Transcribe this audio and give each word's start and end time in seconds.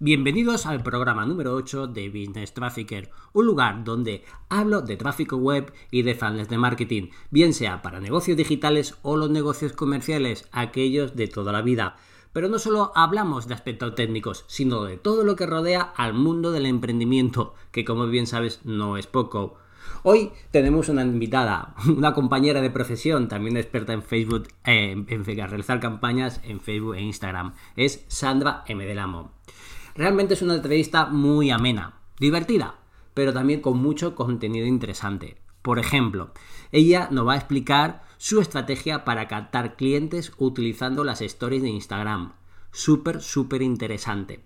Bienvenidos 0.00 0.66
al 0.66 0.84
programa 0.84 1.26
número 1.26 1.54
8 1.56 1.88
de 1.88 2.08
Business 2.08 2.54
Trafficker, 2.54 3.10
un 3.32 3.46
lugar 3.46 3.82
donde 3.82 4.22
hablo 4.48 4.80
de 4.80 4.96
tráfico 4.96 5.38
web 5.38 5.72
y 5.90 6.02
de 6.02 6.14
fans 6.14 6.48
de 6.48 6.56
marketing, 6.56 7.08
bien 7.32 7.52
sea 7.52 7.82
para 7.82 7.98
negocios 7.98 8.36
digitales 8.36 8.96
o 9.02 9.16
los 9.16 9.28
negocios 9.28 9.72
comerciales, 9.72 10.48
aquellos 10.52 11.16
de 11.16 11.26
toda 11.26 11.50
la 11.50 11.62
vida. 11.62 11.96
Pero 12.32 12.48
no 12.48 12.60
solo 12.60 12.92
hablamos 12.94 13.48
de 13.48 13.54
aspectos 13.54 13.96
técnicos, 13.96 14.44
sino 14.46 14.84
de 14.84 14.98
todo 14.98 15.24
lo 15.24 15.34
que 15.34 15.46
rodea 15.46 15.80
al 15.96 16.14
mundo 16.14 16.52
del 16.52 16.66
emprendimiento, 16.66 17.54
que 17.72 17.84
como 17.84 18.06
bien 18.06 18.28
sabes 18.28 18.60
no 18.62 18.98
es 18.98 19.08
poco. 19.08 19.56
Hoy 20.04 20.30
tenemos 20.52 20.88
una 20.88 21.02
invitada, 21.02 21.74
una 21.88 22.14
compañera 22.14 22.60
de 22.60 22.70
profesión, 22.70 23.26
también 23.26 23.56
experta 23.56 23.94
en 23.94 24.04
Facebook, 24.04 24.46
eh, 24.64 24.92
en 25.08 25.24
realizar 25.24 25.80
campañas 25.80 26.40
en 26.44 26.60
Facebook 26.60 26.94
e 26.94 27.02
Instagram. 27.02 27.54
Es 27.74 28.04
Sandra 28.06 28.62
M. 28.68 28.86
Delamo. 28.86 29.37
Realmente 29.98 30.34
es 30.34 30.42
una 30.42 30.54
entrevista 30.54 31.06
muy 31.06 31.50
amena, 31.50 31.98
divertida, 32.20 32.76
pero 33.14 33.32
también 33.32 33.60
con 33.60 33.78
mucho 33.78 34.14
contenido 34.14 34.64
interesante. 34.64 35.38
Por 35.60 35.80
ejemplo, 35.80 36.30
ella 36.70 37.08
nos 37.10 37.26
va 37.26 37.32
a 37.32 37.38
explicar 37.38 38.04
su 38.16 38.40
estrategia 38.40 39.04
para 39.04 39.26
captar 39.26 39.74
clientes 39.74 40.32
utilizando 40.38 41.02
las 41.02 41.20
stories 41.20 41.62
de 41.62 41.70
Instagram. 41.70 42.34
Súper, 42.70 43.20
súper 43.20 43.60
interesante. 43.60 44.44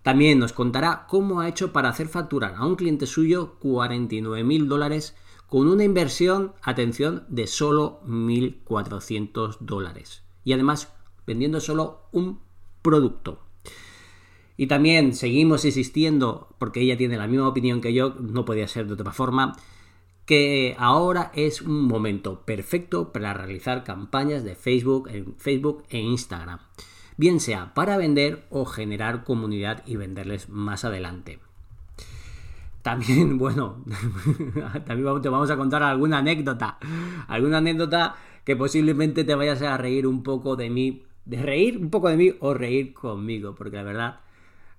También 0.00 0.38
nos 0.38 0.54
contará 0.54 1.04
cómo 1.10 1.40
ha 1.40 1.48
hecho 1.50 1.74
para 1.74 1.90
hacer 1.90 2.08
facturar 2.08 2.54
a 2.56 2.64
un 2.64 2.76
cliente 2.76 3.04
suyo 3.06 3.56
49 3.58 4.44
mil 4.44 4.66
dólares 4.66 5.14
con 5.46 5.68
una 5.68 5.84
inversión, 5.84 6.54
atención, 6.62 7.26
de 7.28 7.46
solo 7.46 8.00
1.400 8.06 9.58
dólares. 9.60 10.22
Y 10.42 10.54
además 10.54 10.90
vendiendo 11.26 11.60
solo 11.60 12.08
un 12.12 12.40
producto. 12.80 13.45
Y 14.56 14.68
también 14.68 15.14
seguimos 15.14 15.64
insistiendo, 15.64 16.48
porque 16.58 16.80
ella 16.80 16.96
tiene 16.96 17.18
la 17.18 17.26
misma 17.26 17.48
opinión 17.48 17.80
que 17.80 17.92
yo, 17.92 18.14
no 18.20 18.44
podía 18.44 18.68
ser 18.68 18.86
de 18.86 18.94
otra 18.94 19.12
forma, 19.12 19.56
que 20.24 20.74
ahora 20.78 21.30
es 21.34 21.62
un 21.62 21.86
momento 21.86 22.40
perfecto 22.44 23.12
para 23.12 23.32
realizar 23.32 23.84
campañas 23.84 24.44
de 24.44 24.56
Facebook 24.56 25.08
en 25.08 25.36
Facebook 25.36 25.84
e 25.88 25.98
Instagram, 25.98 26.58
bien 27.16 27.38
sea 27.38 27.74
para 27.74 27.96
vender 27.96 28.44
o 28.50 28.64
generar 28.64 29.24
comunidad 29.24 29.84
y 29.86 29.96
venderles 29.96 30.48
más 30.48 30.84
adelante. 30.84 31.38
También, 32.82 33.38
bueno, 33.38 33.84
también 34.86 35.22
te 35.22 35.28
vamos 35.28 35.50
a 35.50 35.56
contar 35.56 35.82
alguna 35.82 36.18
anécdota, 36.18 36.78
alguna 37.28 37.58
anécdota 37.58 38.16
que 38.44 38.56
posiblemente 38.56 39.22
te 39.22 39.34
vayas 39.34 39.62
a 39.62 39.76
reír 39.76 40.06
un 40.06 40.22
poco 40.22 40.56
de 40.56 40.70
mí, 40.70 41.04
de 41.24 41.42
reír 41.42 41.78
un 41.78 41.90
poco 41.90 42.08
de 42.08 42.16
mí 42.16 42.34
o 42.40 42.54
reír 42.54 42.94
conmigo, 42.94 43.54
porque 43.54 43.76
la 43.76 43.82
verdad 43.84 44.20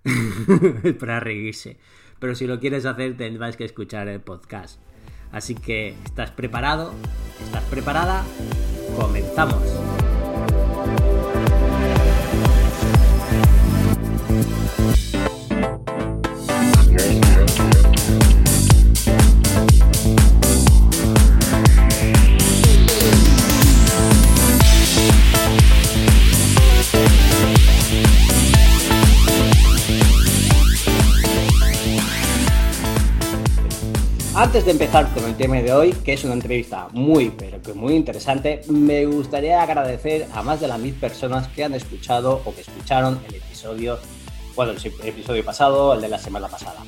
para 0.99 1.19
reírse. 1.19 1.77
Pero 2.19 2.35
si 2.35 2.47
lo 2.47 2.59
quieres 2.59 2.85
hacer 2.85 3.15
tendrás 3.17 3.57
que 3.57 3.65
escuchar 3.65 4.07
el 4.07 4.21
podcast. 4.21 4.79
Así 5.31 5.55
que, 5.55 5.95
¿estás 6.05 6.31
preparado? 6.31 6.93
¿Estás 7.43 7.63
preparada? 7.65 8.23
Comenzamos. 8.95 9.63
Antes 34.37 34.65
de 34.65 34.71
empezar 34.71 35.11
con 35.15 35.23
el 35.23 35.35
tema 35.35 35.55
de 35.55 35.73
hoy, 35.73 35.93
que 35.93 36.13
es 36.13 36.23
una 36.23 36.35
entrevista 36.35 36.89
muy, 36.91 37.31
pero 37.31 37.59
que 37.59 37.73
muy 37.73 37.95
interesante, 37.95 38.61
me 38.69 39.03
gustaría 39.07 39.63
agradecer 39.63 40.27
a 40.31 40.43
más 40.43 40.61
de 40.61 40.67
las 40.67 40.77
mil 40.77 40.93
personas 40.93 41.47
que 41.47 41.63
han 41.63 41.73
escuchado 41.73 42.43
o 42.45 42.53
que 42.53 42.61
escucharon 42.61 43.19
el 43.27 43.33
episodio, 43.33 43.97
bueno, 44.55 44.73
el 44.73 45.07
episodio 45.07 45.43
pasado, 45.43 45.95
el 45.95 46.01
de 46.01 46.09
la 46.09 46.19
semana 46.19 46.47
pasada. 46.49 46.83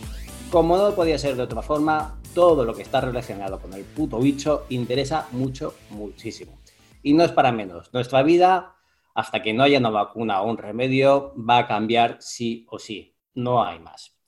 Como 0.52 0.78
no 0.78 0.94
podía 0.94 1.18
ser 1.18 1.36
de 1.38 1.42
otra 1.42 1.64
forma, 1.64 2.20
todo 2.36 2.66
lo 2.66 2.76
que 2.76 2.84
está 2.84 3.02
relacionado 3.02 3.60
con 3.60 3.74
el 3.74 3.84
puto 3.84 4.20
bicho 4.20 4.68
interesa 4.70 5.28
mucho, 5.32 5.74
muchísimo. 5.90 6.60
Y 7.02 7.14
no 7.14 7.24
es 7.24 7.32
para 7.32 7.52
menos. 7.52 7.92
Nuestra 7.92 8.22
vida, 8.22 8.76
hasta 9.16 9.42
que 9.42 9.54
no 9.54 9.64
haya 9.64 9.80
una 9.80 9.90
vacuna 9.90 10.44
o 10.44 10.52
un 10.52 10.60
remedio, 10.60 11.34
va 11.36 11.58
a 11.58 11.68
cambiar 11.68 12.18
sí 12.20 12.68
o 12.70 12.78
sí. 12.78 13.16
No 13.34 13.64
hay 13.64 13.80
más. 13.80 14.19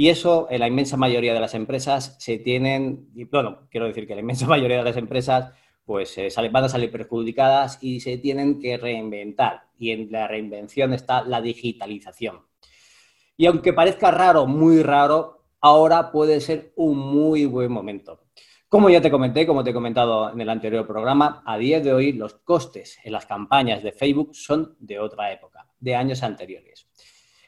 Y 0.00 0.10
eso, 0.10 0.46
en 0.48 0.60
la 0.60 0.68
inmensa 0.68 0.96
mayoría 0.96 1.34
de 1.34 1.40
las 1.40 1.54
empresas 1.54 2.14
se 2.20 2.38
tienen, 2.38 3.10
y 3.16 3.24
bueno, 3.24 3.66
quiero 3.68 3.88
decir 3.88 4.06
que 4.06 4.14
la 4.14 4.20
inmensa 4.20 4.46
mayoría 4.48 4.76
de 4.76 4.84
las 4.84 4.96
empresas 4.96 5.52
pues 5.84 6.16
eh, 6.18 6.28
van 6.52 6.64
a 6.64 6.68
salir 6.68 6.92
perjudicadas 6.92 7.78
y 7.82 7.98
se 7.98 8.16
tienen 8.16 8.60
que 8.60 8.76
reinventar. 8.76 9.64
Y 9.76 9.90
en 9.90 10.12
la 10.12 10.28
reinvención 10.28 10.92
está 10.92 11.24
la 11.24 11.40
digitalización. 11.40 12.42
Y 13.36 13.46
aunque 13.46 13.72
parezca 13.72 14.12
raro, 14.12 14.46
muy 14.46 14.84
raro, 14.84 15.46
ahora 15.60 16.12
puede 16.12 16.40
ser 16.40 16.72
un 16.76 16.96
muy 16.96 17.46
buen 17.46 17.72
momento. 17.72 18.20
Como 18.68 18.90
ya 18.90 19.00
te 19.00 19.10
comenté, 19.10 19.48
como 19.48 19.64
te 19.64 19.70
he 19.70 19.74
comentado 19.74 20.30
en 20.30 20.40
el 20.40 20.48
anterior 20.48 20.86
programa, 20.86 21.42
a 21.44 21.58
día 21.58 21.80
de 21.80 21.92
hoy 21.92 22.12
los 22.12 22.34
costes 22.34 22.98
en 23.02 23.14
las 23.14 23.26
campañas 23.26 23.82
de 23.82 23.90
Facebook 23.90 24.36
son 24.36 24.76
de 24.78 25.00
otra 25.00 25.32
época, 25.32 25.66
de 25.80 25.96
años 25.96 26.22
anteriores. 26.22 26.87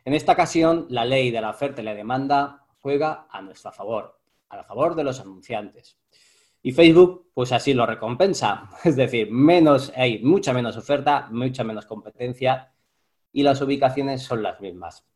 En 0.04 0.14
esta 0.14 0.32
ocasión, 0.32 0.86
la 0.88 1.04
ley 1.04 1.30
de 1.30 1.40
la 1.40 1.50
oferta 1.50 1.82
y 1.82 1.84
la 1.84 1.94
demanda 1.94 2.64
juega 2.80 3.26
a 3.30 3.42
nuestro 3.42 3.72
favor, 3.72 4.18
a 4.48 4.62
favor 4.64 4.94
de 4.94 5.04
los 5.04 5.20
anunciantes. 5.20 5.98
Y 6.62 6.72
Facebook, 6.72 7.30
pues 7.34 7.52
así 7.52 7.74
lo 7.74 7.86
recompensa. 7.86 8.70
Es 8.84 8.96
decir, 8.96 9.30
menos, 9.30 9.92
hay 9.96 10.18
mucha 10.22 10.52
menos 10.52 10.76
oferta, 10.76 11.28
mucha 11.30 11.64
menos 11.64 11.86
competencia 11.86 12.72
y 13.32 13.42
las 13.42 13.60
ubicaciones 13.60 14.22
son 14.22 14.42
las 14.42 14.60
mismas. 14.60 15.06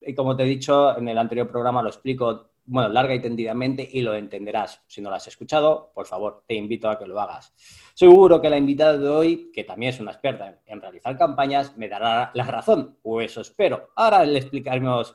Y 0.00 0.14
como 0.14 0.36
te 0.36 0.44
he 0.44 0.46
dicho 0.46 0.96
en 0.96 1.08
el 1.08 1.18
anterior 1.18 1.48
programa, 1.48 1.82
lo 1.82 1.88
explico 1.88 2.50
bueno, 2.66 2.88
larga 2.88 3.14
y 3.14 3.20
tendidamente 3.20 3.88
y 3.90 4.00
lo 4.00 4.14
entenderás. 4.14 4.82
Si 4.86 5.00
no 5.00 5.10
lo 5.10 5.16
has 5.16 5.26
escuchado, 5.26 5.92
por 5.94 6.06
favor, 6.06 6.44
te 6.46 6.54
invito 6.54 6.88
a 6.88 6.98
que 6.98 7.06
lo 7.06 7.20
hagas. 7.20 7.52
Seguro 7.94 8.40
que 8.40 8.50
la 8.50 8.56
invitada 8.56 8.96
de 8.96 9.08
hoy, 9.08 9.50
que 9.52 9.64
también 9.64 9.90
es 9.94 10.00
una 10.00 10.12
experta 10.12 10.60
en 10.66 10.80
realizar 10.80 11.16
campañas, 11.18 11.76
me 11.76 11.88
dará 11.88 12.30
la 12.34 12.44
razón, 12.44 12.98
o 13.02 13.20
eso 13.20 13.40
espero. 13.40 13.90
Ahora 13.96 14.24
le 14.24 14.38
explicaremos 14.38 15.14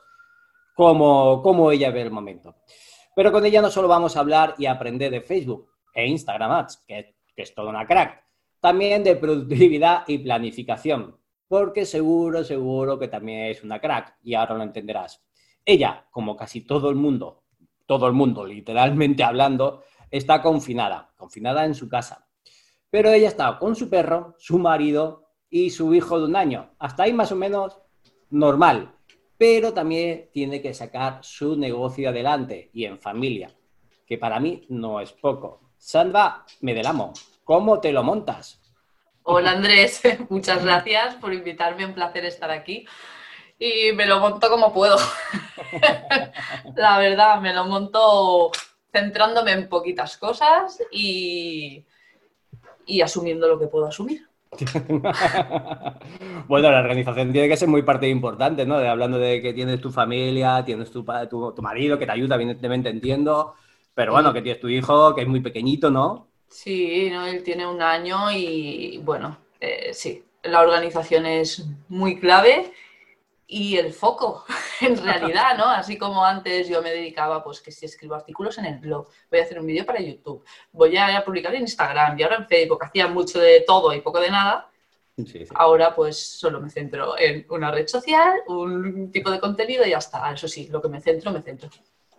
cómo, 0.74 1.42
cómo 1.42 1.72
ella 1.72 1.90
ve 1.90 2.02
el 2.02 2.10
momento. 2.10 2.56
Pero 3.14 3.32
con 3.32 3.44
ella 3.44 3.60
no 3.60 3.70
solo 3.70 3.88
vamos 3.88 4.16
a 4.16 4.20
hablar 4.20 4.54
y 4.58 4.66
aprender 4.66 5.10
de 5.10 5.20
Facebook 5.20 5.68
e 5.92 6.06
Instagram 6.06 6.52
Ads, 6.52 6.84
que, 6.86 7.16
que 7.34 7.42
es 7.42 7.54
toda 7.54 7.70
una 7.70 7.86
crack, 7.86 8.24
también 8.60 9.02
de 9.02 9.16
productividad 9.16 10.04
y 10.06 10.18
planificación, 10.18 11.18
porque 11.48 11.84
seguro, 11.84 12.44
seguro 12.44 12.98
que 12.98 13.08
también 13.08 13.46
es 13.46 13.64
una 13.64 13.80
crack 13.80 14.18
y 14.22 14.34
ahora 14.34 14.54
lo 14.54 14.62
entenderás. 14.62 15.24
Ella, 15.64 16.06
como 16.10 16.36
casi 16.36 16.62
todo 16.62 16.90
el 16.90 16.96
mundo, 16.96 17.39
todo 17.90 18.06
el 18.06 18.12
mundo 18.12 18.46
literalmente 18.46 19.24
hablando, 19.24 19.82
está 20.12 20.40
confinada, 20.40 21.10
confinada 21.16 21.64
en 21.64 21.74
su 21.74 21.88
casa. 21.88 22.24
Pero 22.88 23.10
ella 23.10 23.26
está 23.26 23.58
con 23.58 23.74
su 23.74 23.90
perro, 23.90 24.36
su 24.38 24.60
marido 24.60 25.32
y 25.50 25.70
su 25.70 25.92
hijo 25.92 26.20
de 26.20 26.26
un 26.26 26.36
año. 26.36 26.70
Hasta 26.78 27.02
ahí 27.02 27.12
más 27.12 27.32
o 27.32 27.34
menos 27.34 27.80
normal. 28.30 28.94
Pero 29.36 29.74
también 29.74 30.30
tiene 30.32 30.62
que 30.62 30.72
sacar 30.72 31.18
su 31.22 31.56
negocio 31.56 32.10
adelante 32.10 32.70
y 32.72 32.84
en 32.84 33.00
familia, 33.00 33.50
que 34.06 34.18
para 34.18 34.38
mí 34.38 34.64
no 34.68 35.00
es 35.00 35.10
poco. 35.10 35.72
Sandra 35.76 36.44
Medelamo, 36.60 37.12
¿cómo 37.42 37.80
te 37.80 37.90
lo 37.90 38.04
montas? 38.04 38.62
Hola 39.24 39.50
Andrés, 39.50 40.00
muchas 40.28 40.64
gracias 40.64 41.16
por 41.16 41.34
invitarme, 41.34 41.86
un 41.86 41.94
placer 41.94 42.24
estar 42.24 42.52
aquí 42.52 42.86
y 43.60 43.92
me 43.92 44.06
lo 44.06 44.18
monto 44.18 44.48
como 44.48 44.72
puedo. 44.72 44.96
la 46.76 46.98
verdad, 46.98 47.40
me 47.40 47.54
lo 47.54 47.66
monto 47.66 48.50
centrándome 48.90 49.52
en 49.52 49.68
poquitas 49.68 50.16
cosas 50.16 50.82
y, 50.90 51.84
y 52.86 53.02
asumiendo 53.02 53.46
lo 53.46 53.58
que 53.58 53.66
puedo 53.66 53.86
asumir. 53.86 54.26
bueno, 56.48 56.72
la 56.72 56.80
organización 56.80 57.32
tiene 57.32 57.48
que 57.48 57.56
ser 57.56 57.68
muy 57.68 57.82
parte 57.82 58.08
importante, 58.08 58.64
¿no? 58.66 58.80
De, 58.80 58.88
hablando 58.88 59.18
de 59.18 59.40
que 59.42 59.52
tienes 59.52 59.80
tu 59.80 59.92
familia, 59.92 60.64
tienes 60.64 60.90
tu, 60.90 61.04
tu, 61.04 61.62
marido 61.62 61.98
que 61.98 62.06
te 62.06 62.12
ayuda, 62.12 62.34
evidentemente 62.36 62.88
entiendo, 62.88 63.54
pero 63.94 64.12
bueno, 64.12 64.32
que 64.32 64.42
tienes 64.42 64.60
tu 64.60 64.68
hijo 64.68 65.14
que 65.14 65.20
es 65.20 65.28
muy 65.28 65.40
pequeñito, 65.40 65.90
¿no? 65.90 66.28
Sí, 66.48 67.10
¿no? 67.12 67.26
él 67.26 67.44
tiene 67.44 67.64
un 67.64 67.80
año 67.80 68.32
y 68.32 68.98
bueno, 69.04 69.36
eh, 69.60 69.90
sí, 69.92 70.24
la 70.42 70.62
organización 70.62 71.26
es 71.26 71.64
muy 71.88 72.18
clave 72.18 72.72
y 73.52 73.76
el 73.76 73.92
foco, 73.92 74.44
en 74.80 74.96
realidad, 75.02 75.58
¿no? 75.58 75.68
Así 75.68 75.98
como 75.98 76.24
antes 76.24 76.68
yo 76.68 76.80
me 76.82 76.90
dedicaba, 76.90 77.42
pues 77.42 77.60
que 77.60 77.72
si 77.72 77.86
escribo 77.86 78.14
artículos 78.14 78.56
en 78.58 78.66
el 78.66 78.78
blog, 78.78 79.08
voy 79.30 79.40
a 79.40 79.42
hacer 79.42 79.58
un 79.58 79.66
vídeo 79.66 79.84
para 79.84 80.00
YouTube, 80.00 80.44
voy 80.72 80.96
a 80.96 81.24
publicar 81.24 81.54
en 81.54 81.62
Instagram 81.62 82.18
y 82.18 82.22
ahora 82.22 82.36
en 82.36 82.46
Facebook, 82.46 82.84
hacía 82.84 83.08
mucho 83.08 83.40
de 83.40 83.62
todo 83.66 83.92
y 83.92 84.00
poco 84.00 84.20
de 84.20 84.30
nada, 84.30 84.70
Ahora 85.54 85.94
pues 85.94 86.18
solo 86.18 86.60
me 86.60 86.70
centro 86.70 87.18
en 87.18 87.46
una 87.50 87.70
red 87.70 87.86
social, 87.86 88.40
un 88.48 89.10
tipo 89.10 89.30
de 89.30 89.40
contenido 89.40 89.84
y 89.84 89.90
ya 89.90 89.98
está. 89.98 90.32
Eso 90.32 90.48
sí, 90.48 90.68
lo 90.68 90.80
que 90.80 90.88
me 90.88 91.00
centro, 91.00 91.30
me 91.30 91.42
centro. 91.42 91.68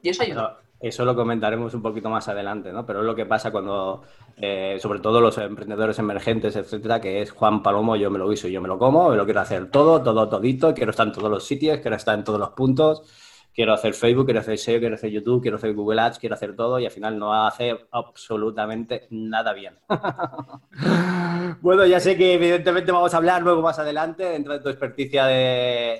Y 0.01 0.09
eso 0.09 0.23
ayuda. 0.23 0.61
Eso 0.81 1.05
lo 1.05 1.15
comentaremos 1.15 1.73
un 1.75 1.81
poquito 1.81 2.09
más 2.09 2.27
adelante, 2.27 2.71
¿no? 2.71 2.85
Pero 2.85 3.01
es 3.01 3.05
lo 3.05 3.15
que 3.15 3.27
pasa 3.27 3.51
cuando, 3.51 4.01
eh, 4.35 4.77
sobre 4.81 4.99
todo 4.99 5.21
los 5.21 5.37
emprendedores 5.37 5.99
emergentes, 5.99 6.55
etcétera, 6.55 6.99
que 6.99 7.21
es 7.21 7.31
Juan 7.31 7.61
Palomo, 7.61 7.95
yo 7.95 8.09
me 8.09 8.17
lo 8.17 8.27
guiso, 8.27 8.47
yo 8.47 8.61
me 8.61 8.67
lo 8.67 8.79
como, 8.79 9.09
me 9.09 9.15
lo 9.15 9.25
quiero 9.25 9.41
hacer 9.41 9.69
todo, 9.69 10.01
todo, 10.01 10.27
todito, 10.27 10.73
quiero 10.73 10.89
estar 10.89 11.05
en 11.05 11.13
todos 11.13 11.29
los 11.29 11.45
sitios, 11.45 11.79
quiero 11.81 11.95
estar 11.95 12.17
en 12.17 12.23
todos 12.23 12.39
los 12.39 12.49
puntos 12.49 13.03
quiero 13.53 13.73
hacer 13.73 13.93
Facebook, 13.93 14.25
quiero 14.25 14.39
hacer 14.39 14.57
SEO, 14.57 14.79
quiero 14.79 14.95
hacer 14.95 15.11
YouTube, 15.11 15.41
quiero 15.41 15.57
hacer 15.57 15.73
Google 15.73 16.01
Ads, 16.01 16.19
quiero 16.19 16.35
hacer 16.35 16.55
todo 16.55 16.79
y 16.79 16.85
al 16.85 16.91
final 16.91 17.17
no 17.17 17.33
hace 17.33 17.77
absolutamente 17.91 19.07
nada 19.09 19.53
bien. 19.53 19.77
bueno, 21.61 21.85
ya 21.85 21.99
sé 21.99 22.17
que 22.17 22.33
evidentemente 22.33 22.91
vamos 22.91 23.13
a 23.13 23.17
hablar 23.17 23.41
luego 23.41 23.61
más 23.61 23.79
adelante 23.79 24.23
dentro 24.23 24.53
de 24.53 24.59
tu 24.59 24.69
experticia 24.69 25.25
de, 25.25 25.99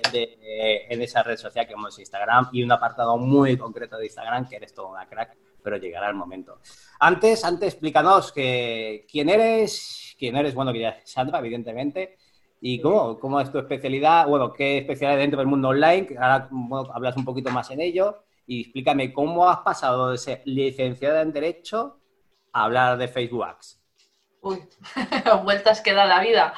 en 0.88 1.02
esa 1.02 1.22
red 1.22 1.36
social 1.36 1.66
que 1.66 1.74
es 1.74 1.98
Instagram 1.98 2.48
y 2.52 2.62
un 2.62 2.72
apartado 2.72 3.16
muy 3.18 3.56
concreto 3.56 3.96
de 3.96 4.06
Instagram 4.06 4.48
que 4.48 4.56
eres 4.56 4.74
todo 4.74 4.88
una 4.88 5.06
crack, 5.06 5.36
pero 5.62 5.76
llegará 5.76 6.08
el 6.08 6.14
momento. 6.14 6.58
Antes, 7.00 7.44
antes 7.44 7.74
explícanos 7.74 8.32
que, 8.32 9.06
quién 9.10 9.28
eres, 9.28 10.14
quién 10.18 10.36
eres, 10.36 10.54
bueno, 10.54 10.72
que 10.72 10.80
ya 10.80 10.90
es 10.90 11.10
Sandra, 11.10 11.38
evidentemente, 11.40 12.16
¿Y 12.64 12.80
cómo, 12.80 13.18
cómo 13.18 13.40
es 13.40 13.50
tu 13.50 13.58
especialidad? 13.58 14.28
Bueno, 14.28 14.52
¿qué 14.52 14.78
especialidad 14.78 15.18
dentro 15.18 15.40
del 15.40 15.48
mundo 15.48 15.70
online? 15.70 16.06
Ahora 16.16 16.48
hablas 16.94 17.16
un 17.16 17.24
poquito 17.24 17.50
más 17.50 17.68
en 17.72 17.80
ello. 17.80 18.22
Y 18.46 18.60
explícame 18.60 19.12
cómo 19.12 19.48
has 19.48 19.58
pasado 19.58 20.10
de 20.10 20.18
ser 20.18 20.42
licenciada 20.44 21.22
en 21.22 21.32
Derecho 21.32 21.98
a 22.52 22.64
hablar 22.64 22.98
de 22.98 23.08
Facebook. 23.08 23.44
Uy, 24.42 24.62
vueltas 25.44 25.80
que 25.80 25.92
da 25.92 26.06
la 26.06 26.20
vida. 26.20 26.54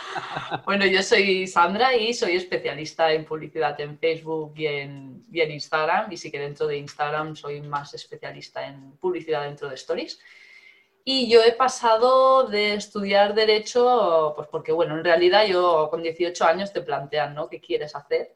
Bueno, 0.66 0.84
yo 0.84 1.02
soy 1.02 1.46
Sandra 1.46 1.96
y 1.96 2.12
soy 2.12 2.36
especialista 2.36 3.10
en 3.10 3.24
publicidad 3.24 3.80
en 3.80 3.98
Facebook 3.98 4.52
y 4.56 4.66
en, 4.66 5.24
y 5.32 5.40
en 5.40 5.52
Instagram. 5.52 6.12
Y 6.12 6.18
sí 6.18 6.30
que 6.30 6.38
dentro 6.38 6.66
de 6.66 6.76
Instagram 6.76 7.34
soy 7.34 7.62
más 7.62 7.94
especialista 7.94 8.66
en 8.66 8.92
publicidad 8.98 9.44
dentro 9.44 9.70
de 9.70 9.76
Stories. 9.76 10.20
Y 11.06 11.28
yo 11.28 11.42
he 11.42 11.52
pasado 11.52 12.44
de 12.44 12.74
estudiar 12.74 13.34
derecho, 13.34 14.32
pues 14.34 14.48
porque, 14.48 14.72
bueno, 14.72 14.96
en 14.96 15.04
realidad 15.04 15.46
yo 15.46 15.88
con 15.90 16.02
18 16.02 16.46
años 16.46 16.72
te 16.72 16.80
plantean, 16.80 17.34
¿no? 17.34 17.46
¿Qué 17.46 17.60
quieres 17.60 17.94
hacer? 17.94 18.34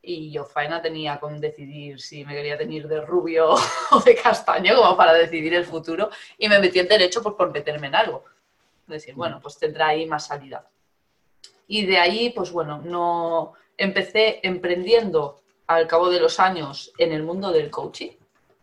Y 0.00 0.30
yo 0.30 0.46
faena 0.46 0.80
tenía 0.80 1.20
con 1.20 1.38
decidir 1.42 2.00
si 2.00 2.24
me 2.24 2.34
quería 2.34 2.56
tener 2.56 2.88
de 2.88 3.02
rubio 3.02 3.50
o 3.90 4.00
de 4.00 4.14
castaño, 4.14 4.76
como 4.76 4.96
para 4.96 5.12
decidir 5.12 5.52
el 5.52 5.66
futuro, 5.66 6.08
y 6.38 6.48
me 6.48 6.58
metí 6.58 6.78
en 6.78 6.88
derecho 6.88 7.22
pues, 7.22 7.34
por 7.34 7.52
meterme 7.52 7.88
en 7.88 7.94
algo. 7.94 8.24
Decir, 8.86 9.14
bueno, 9.14 9.38
pues 9.42 9.58
tendrá 9.58 9.88
ahí 9.88 10.06
más 10.06 10.26
salida. 10.26 10.66
Y 11.68 11.84
de 11.84 11.98
ahí, 11.98 12.30
pues 12.30 12.50
bueno, 12.50 12.80
no 12.82 13.52
empecé 13.76 14.40
emprendiendo 14.42 15.42
al 15.66 15.86
cabo 15.86 16.08
de 16.08 16.18
los 16.18 16.40
años 16.40 16.92
en 16.96 17.12
el 17.12 17.22
mundo 17.22 17.52
del 17.52 17.70
coaching. 17.70 18.12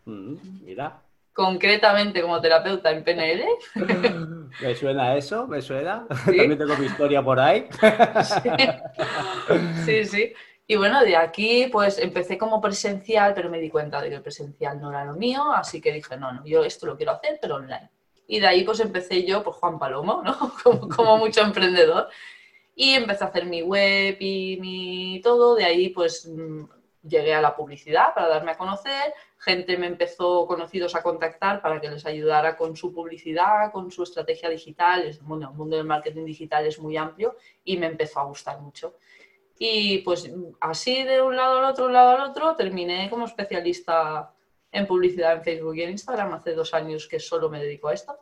Mm, 0.06 0.66
mira 0.66 1.02
concretamente 1.38 2.20
como 2.20 2.42
terapeuta 2.42 2.90
en 2.90 3.04
PNL. 3.04 3.46
Me 4.60 4.74
suena 4.74 5.16
eso, 5.16 5.46
me 5.46 5.62
suena. 5.62 6.08
También 6.26 6.58
tengo 6.58 6.76
mi 6.78 6.88
historia 6.88 7.22
por 7.22 7.40
ahí. 7.40 7.70
Sí. 9.86 10.04
sí, 10.04 10.34
Y 10.66 10.76
bueno, 10.76 11.00
de 11.02 11.16
aquí 11.16 11.70
pues 11.72 12.00
empecé 12.00 12.40
como 12.40 12.60
presencial, 12.60 13.36
pero 13.36 13.52
me 13.52 13.60
di 13.60 13.70
cuenta 13.70 14.02
de 14.02 14.10
que 14.10 14.16
el 14.16 14.24
presencial 14.24 14.82
no 14.82 14.90
era 14.90 15.06
lo 15.06 15.14
mío, 15.14 15.54
así 15.54 15.80
que 15.80 15.94
dije, 15.94 16.18
no, 16.18 16.34
no, 16.34 16.44
yo 16.44 16.64
esto 16.64 16.88
lo 16.88 16.98
quiero 16.98 17.12
hacer, 17.12 17.38
pero 17.40 17.56
online. 17.56 17.92
Y 18.28 18.40
de 18.40 18.48
ahí 18.48 18.64
pues 18.64 18.80
empecé 18.80 19.24
yo, 19.24 19.44
pues 19.44 19.58
Juan 19.58 19.78
Palomo, 19.78 20.24
¿no? 20.24 20.54
Como, 20.64 20.90
como 20.90 21.18
mucho 21.18 21.42
emprendedor. 21.42 22.10
Y 22.76 22.94
empecé 22.94 23.24
a 23.24 23.28
hacer 23.28 23.46
mi 23.46 23.62
web 23.62 24.18
y 24.20 24.58
mi 24.60 25.22
todo. 25.24 25.56
De 25.56 25.66
ahí 25.66 25.90
pues 25.90 26.28
mm, 26.28 26.64
llegué 27.08 27.36
a 27.36 27.42
la 27.42 27.56
publicidad 27.56 28.14
para 28.14 28.28
darme 28.28 28.52
a 28.52 28.58
conocer, 28.58 29.14
gente 29.48 29.78
me 29.78 29.88
empezó 29.88 30.46
conocidos 30.46 30.94
a 30.96 31.02
contactar 31.02 31.62
para 31.62 31.80
que 31.80 31.90
les 31.90 32.06
ayudara 32.06 32.58
con 32.58 32.76
su 32.76 32.94
publicidad, 32.94 33.72
con 33.72 33.90
su 33.92 34.04
estrategia 34.04 34.50
digital. 34.50 35.18
Bueno, 35.22 35.52
el 35.52 35.58
mundo 35.58 35.78
del 35.78 35.86
marketing 35.86 36.26
digital 36.26 36.66
es 36.66 36.80
muy 36.80 36.98
amplio 36.98 37.38
y 37.64 37.78
me 37.78 37.86
empezó 37.86 38.20
a 38.20 38.26
gustar 38.26 38.60
mucho. 38.60 38.96
Y 39.58 40.00
pues 40.00 40.30
así 40.60 41.04
de 41.04 41.22
un 41.22 41.38
lado 41.38 41.60
al 41.60 41.66
otro, 41.66 41.86
un 41.86 41.94
lado 41.94 42.10
al 42.10 42.30
otro, 42.30 42.56
terminé 42.56 43.10
como 43.10 43.26
especialista 43.26 44.34
en 44.70 44.86
publicidad 44.86 45.38
en 45.38 45.44
Facebook 45.44 45.78
y 45.78 45.84
en 45.84 45.92
Instagram. 45.92 46.34
Hace 46.34 46.54
dos 46.54 46.74
años 46.74 47.08
que 47.08 47.20
solo 47.20 47.50
me 47.50 47.64
dedico 47.64 47.88
a 47.88 47.94
esto. 47.94 48.20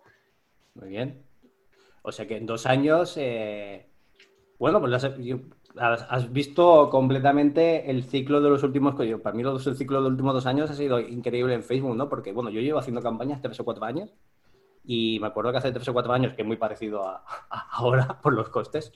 Muy 0.76 0.90
bien. 0.90 1.26
O 2.04 2.12
sea 2.12 2.28
que 2.28 2.38
en 2.38 2.46
dos 2.46 2.68
años, 2.68 3.16
eh, 3.18 3.88
bueno, 4.60 4.80
pues 4.80 5.02
yo 5.18 5.38
has 5.78 6.32
visto 6.32 6.90
completamente 6.90 7.90
el 7.90 8.04
ciclo 8.04 8.42
de 8.42 8.50
los 8.50 8.64
últimos, 8.64 8.96
para 9.22 9.36
mí 9.36 9.44
el 9.44 9.60
ciclo 9.76 9.98
de 9.98 10.04
los 10.04 10.12
últimos 10.12 10.34
dos 10.34 10.46
años 10.46 10.70
ha 10.70 10.74
sido 10.74 11.00
increíble 11.00 11.54
en 11.54 11.64
Facebook, 11.64 11.96
¿no? 11.96 12.10
Porque, 12.10 12.32
bueno, 12.32 12.50
yo 12.50 12.62
llevo 12.62 12.80
haciendo 12.80 13.02
campañas 13.02 13.42
tres 13.42 13.60
o 13.60 13.66
cuatro 13.66 13.86
años 13.86 14.14
y 14.88 15.20
me 15.20 15.28
acuerdo 15.28 15.52
que 15.52 15.58
hace 15.58 15.72
tres 15.72 15.88
o 15.88 15.94
cuatro 15.94 16.14
años, 16.14 16.34
que 16.34 16.44
es 16.44 16.48
muy 16.48 16.58
parecido 16.58 17.08
a, 17.08 17.24
ahora 17.72 18.20
por 18.22 18.34
los 18.34 18.50
costes, 18.50 18.92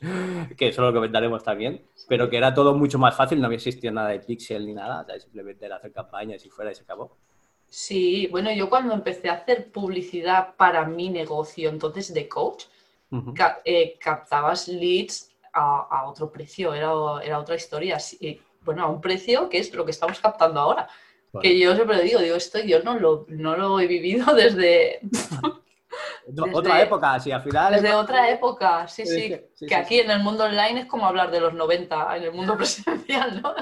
que 0.58 0.68
eso 0.68 0.82
lo 0.82 0.94
comentaremos 0.94 1.44
también, 1.44 1.84
pero 2.08 2.30
que 2.30 2.38
era 2.38 2.54
todo 2.54 2.76
mucho 2.76 3.00
más 3.00 3.16
fácil, 3.16 3.40
no 3.40 3.48
había 3.48 3.58
existido 3.58 3.94
nada 3.94 4.10
de 4.10 4.20
pixel 4.20 4.66
ni 4.66 4.74
nada, 4.74 5.06
simplemente 5.20 5.66
era 5.66 5.78
hacer 5.78 5.92
campañas 5.92 6.46
y 6.46 6.50
fuera 6.50 6.72
y 6.72 6.76
se 6.76 6.84
acabó. 6.84 7.18
Sí, 7.68 8.28
bueno, 8.32 8.52
yo 8.52 8.70
cuando 8.70 8.94
empecé 8.94 9.30
a 9.30 9.34
hacer 9.34 9.72
publicidad 9.72 10.56
para 10.56 10.86
mi 10.86 11.10
negocio, 11.10 11.70
entonces 11.70 12.14
de 12.14 12.28
coach, 12.28 12.66
eh, 13.66 13.98
captabas 14.00 14.68
leads 14.68 15.29
a, 15.60 16.06
otro 16.06 16.32
precio, 16.32 16.74
era, 16.74 16.92
era 17.24 17.40
otra 17.40 17.56
historia. 17.56 17.98
bueno, 18.62 18.84
a 18.84 18.88
un 18.88 19.02
precio 19.02 19.50
que 19.50 19.60
es 19.60 19.74
lo 19.74 19.86
que 19.86 19.92
estamos 19.92 20.20
captando 20.20 20.60
ahora. 20.60 20.88
Que 21.42 21.60
yo 21.60 21.76
siempre 21.76 22.02
digo, 22.02 22.20
digo, 22.20 22.36
esto 22.36 22.60
yo 22.60 22.82
no 22.82 22.98
lo, 22.98 23.26
no 23.28 23.56
lo 23.56 23.80
he 23.80 23.86
vivido 23.86 24.34
desde, 24.36 25.00
otra 26.54 26.82
época, 26.82 27.20
sí, 27.20 27.32
al 27.32 27.42
final. 27.42 27.74
Desde 27.74 27.94
otra 27.94 28.30
época, 28.30 28.88
sí, 28.88 29.06
sí. 29.06 29.36
que 29.68 29.76
aquí 29.76 30.00
en 30.00 30.12
el 30.12 30.20
mundo 30.20 30.46
online 30.46 30.82
es 30.82 30.86
como 30.86 31.06
hablar 31.06 31.32
de 31.32 31.40
los 31.40 31.54
90, 31.54 32.18
en 32.18 32.24
el 32.24 32.34
mundo 32.34 32.56
presencial, 32.58 33.42
¿no? 33.42 33.54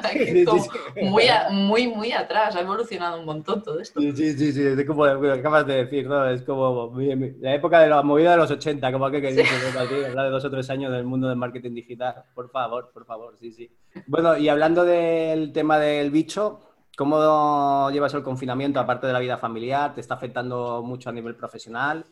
muy, 1.10 1.24
muy, 1.52 1.88
muy 1.88 2.12
atrás, 2.12 2.56
ha 2.56 2.62
evolucionado 2.62 3.20
un 3.20 3.26
montón 3.26 3.64
todo 3.64 3.80
esto. 3.80 4.00
Sí, 4.00 4.14
sí, 4.14 4.52
sí, 4.52 4.62
es 4.62 4.86
como 4.86 5.06
lo 5.06 5.22
que 5.22 5.32
acabas 5.32 5.66
de 5.66 5.86
decir, 5.86 6.08
¿no? 6.08 6.28
Es 6.28 6.42
como 6.44 6.94
la 7.40 7.54
época 7.54 7.80
de 7.80 7.90
la 7.90 8.02
movida 8.04 8.32
de 8.32 8.38
los 8.38 8.52
80, 8.52 8.92
como 8.92 9.06
aquel 9.06 9.22
que 9.22 9.32
dice, 9.32 9.46
hablar 9.78 10.26
de 10.26 10.32
dos 10.32 10.46
o 10.46 10.50
tres 10.50 10.70
años 10.70 10.92
del 10.92 11.06
mundo 11.06 11.28
del 11.28 11.38
marketing 11.38 11.74
digital. 11.74 12.24
Por 12.34 12.50
favor, 12.50 12.92
por 12.94 13.06
favor, 13.06 13.38
sí, 13.40 13.52
sí. 13.52 13.72
Bueno, 14.06 14.38
y 14.38 14.50
hablando 14.50 14.84
del 14.84 15.52
tema 15.52 15.80
del 15.80 16.12
bicho, 16.12 16.62
¿Cómo 16.98 17.92
llevas 17.92 18.16
el 18.16 18.24
confinamiento 18.24 18.80
aparte 18.80 19.06
de 19.06 19.14
la 19.14 19.20
vida 19.20 19.38
familiar? 19.38 19.94
¿Te 19.94 20.02
está 20.02 20.16
afectando 20.16 20.82
mucho 20.82 21.12
a 21.12 21.14
nivel 21.14 21.36
profesional? 21.36 22.04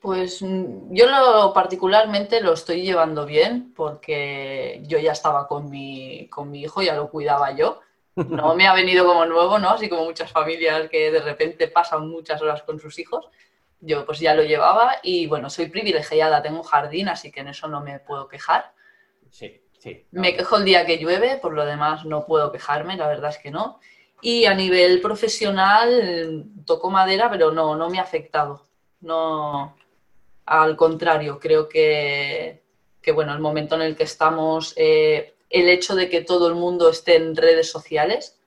Pues 0.00 0.42
mm, 0.42 0.94
yo 0.94 1.06
lo, 1.06 1.52
particularmente 1.52 2.40
lo 2.40 2.52
estoy 2.52 2.82
llevando 2.82 3.26
bien 3.26 3.72
porque 3.74 4.80
yo 4.86 4.98
ya 4.98 5.12
estaba 5.12 5.48
con 5.48 5.70
mi, 5.70 6.28
con 6.28 6.50
mi 6.50 6.62
hijo, 6.62 6.82
ya 6.82 6.94
lo 6.94 7.10
cuidaba 7.10 7.52
yo. 7.52 7.80
No 8.14 8.56
me 8.56 8.66
ha 8.66 8.74
venido 8.74 9.06
como 9.06 9.24
nuevo, 9.26 9.58
¿no? 9.58 9.70
Así 9.70 9.88
como 9.88 10.04
muchas 10.04 10.32
familias 10.32 10.88
que 10.88 11.12
de 11.12 11.20
repente 11.20 11.68
pasan 11.68 12.08
muchas 12.08 12.42
horas 12.42 12.62
con 12.62 12.80
sus 12.80 12.98
hijos. 12.98 13.28
Yo 13.80 14.04
pues 14.04 14.18
ya 14.18 14.34
lo 14.34 14.42
llevaba 14.42 14.96
y 15.04 15.28
bueno, 15.28 15.50
soy 15.50 15.66
privilegiada, 15.68 16.42
tengo 16.42 16.64
jardín, 16.64 17.08
así 17.08 17.30
que 17.30 17.40
en 17.40 17.48
eso 17.48 17.68
no 17.68 17.80
me 17.80 18.00
puedo 18.00 18.26
quejar. 18.26 18.72
Sí, 19.30 19.62
sí. 19.78 20.04
Me 20.10 20.34
quejo 20.34 20.56
el 20.56 20.64
día 20.64 20.84
que 20.84 20.98
llueve, 20.98 21.36
por 21.36 21.52
lo 21.52 21.64
demás 21.64 22.04
no 22.04 22.26
puedo 22.26 22.50
quejarme, 22.50 22.96
la 22.96 23.06
verdad 23.06 23.30
es 23.30 23.38
que 23.38 23.52
no. 23.52 23.78
Y 24.20 24.46
a 24.46 24.54
nivel 24.54 25.00
profesional 25.00 26.44
toco 26.66 26.90
madera, 26.90 27.30
pero 27.30 27.52
no, 27.52 27.76
no 27.76 27.88
me 27.88 28.00
ha 28.00 28.02
afectado. 28.02 28.66
No, 29.00 29.76
al 30.48 30.76
contrario, 30.76 31.38
creo 31.38 31.68
que, 31.68 32.62
bueno, 33.14 33.34
el 33.34 33.40
momento 33.40 33.74
en 33.74 33.82
el 33.82 33.96
que 33.96 34.04
estamos, 34.04 34.72
eh, 34.76 35.34
el 35.50 35.68
hecho 35.68 35.94
de 35.94 36.08
que 36.08 36.22
todo 36.22 36.48
el 36.48 36.54
mundo 36.54 36.88
esté 36.88 37.16
en 37.16 37.36
redes 37.36 37.70
sociales 37.70 38.38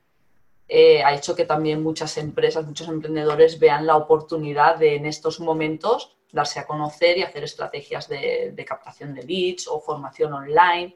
eh, 0.68 1.04
ha 1.04 1.14
hecho 1.14 1.36
que 1.36 1.46
también 1.46 1.84
muchas 1.84 2.18
empresas, 2.18 2.66
muchos 2.66 2.88
emprendedores 2.88 3.60
vean 3.60 3.86
la 3.86 3.98
oportunidad 3.98 4.78
de 4.78 4.96
en 4.96 5.06
estos 5.06 5.40
momentos 5.40 6.16
darse 6.32 6.60
a 6.60 6.66
conocer 6.66 7.18
y 7.18 7.24
hacer 7.24 7.44
estrategias 7.44 8.08
de, 8.08 8.66
captación 8.68 9.14
de 9.14 9.24
leads 9.24 9.68
o 9.68 9.80
formación 9.80 10.34
online 10.34 10.96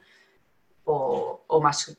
o, 0.86 1.44
o, 1.46 1.62
más 1.62 1.98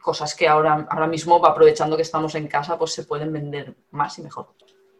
cosas 0.00 0.34
que 0.34 0.46
ahora, 0.46 0.86
ahora 0.90 1.06
mismo, 1.06 1.44
aprovechando 1.44 1.96
que 1.96 2.02
estamos 2.02 2.34
en 2.34 2.46
casa, 2.46 2.78
pues 2.78 2.92
se 2.92 3.04
pueden 3.04 3.32
vender 3.32 3.74
más 3.90 4.18
y 4.18 4.22
mejor. 4.22 4.48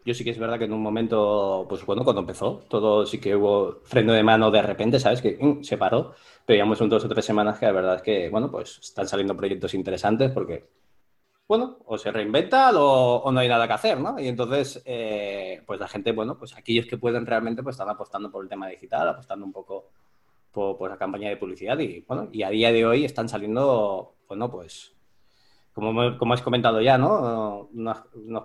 Yo 0.05 0.13
sí 0.13 0.23
que 0.23 0.31
es 0.31 0.39
verdad 0.39 0.59
que 0.59 0.67
en 0.67 0.73
un 0.75 0.83
momento, 0.83 1.65
pues 1.69 1.85
bueno, 1.87 2.05
cuando 2.05 2.21
empezó, 2.21 2.63
todo 2.69 3.07
sí 3.07 3.19
que 3.19 3.35
hubo 3.35 3.81
freno 3.85 4.13
de 4.13 4.23
mano 4.23 4.51
de 4.51 4.61
repente, 4.61 5.01
¿sabes? 5.01 5.23
Que 5.23 5.39
mm, 5.41 5.63
se 5.63 5.79
paró, 5.79 6.15
pero 6.45 6.59
ya 6.65 6.77
son 6.77 6.91
dos 6.91 7.05
o 7.05 7.09
tres 7.09 7.25
semanas 7.25 7.59
que 7.59 7.67
la 7.67 7.73
verdad 7.73 7.97
es 7.97 8.03
que, 8.03 8.29
bueno, 8.29 8.51
pues 8.51 8.79
están 8.81 9.09
saliendo 9.09 9.35
proyectos 9.37 9.73
interesantes 9.73 10.31
porque, 10.33 10.69
bueno, 11.49 11.79
o 11.87 11.99
se 11.99 12.13
reinventa 12.13 12.71
o, 12.75 13.31
no 13.33 13.41
hay 13.41 13.49
nada 13.49 13.67
que 13.67 13.73
hacer, 13.75 14.01
¿no? 14.01 14.19
Y 14.21 14.29
entonces, 14.29 14.83
eh, 14.85 15.63
pues 15.67 15.81
la 15.81 15.89
gente, 15.89 16.13
bueno, 16.13 16.39
pues 16.39 16.57
aquellos 16.57 16.87
que 16.87 16.99
pueden 16.99 17.27
realmente, 17.27 17.63
pues 17.63 17.75
están 17.75 17.89
apostando 17.91 18.31
por 18.31 18.45
el 18.45 18.51
tema 18.51 18.69
digital, 18.69 19.09
apostando 19.09 19.47
un 19.47 19.53
poco 19.53 19.91
por, 20.53 20.91
la 20.91 20.97
campaña 20.99 21.29
de 21.31 21.37
publicidad 21.37 21.79
y, 21.79 22.01
bueno, 22.07 22.29
y 22.33 22.43
a 22.43 22.51
día 22.51 22.73
de 22.73 22.87
hoy 22.87 23.05
están 23.05 23.29
saliendo, 23.29 24.15
bueno, 24.29 24.51
pues, 24.51 24.94
como, 25.75 26.17
como 26.17 26.35
has 26.35 26.41
comentado 26.41 26.81
ya, 26.81 26.97
¿no? 26.97 27.69
Unos, 27.75 27.99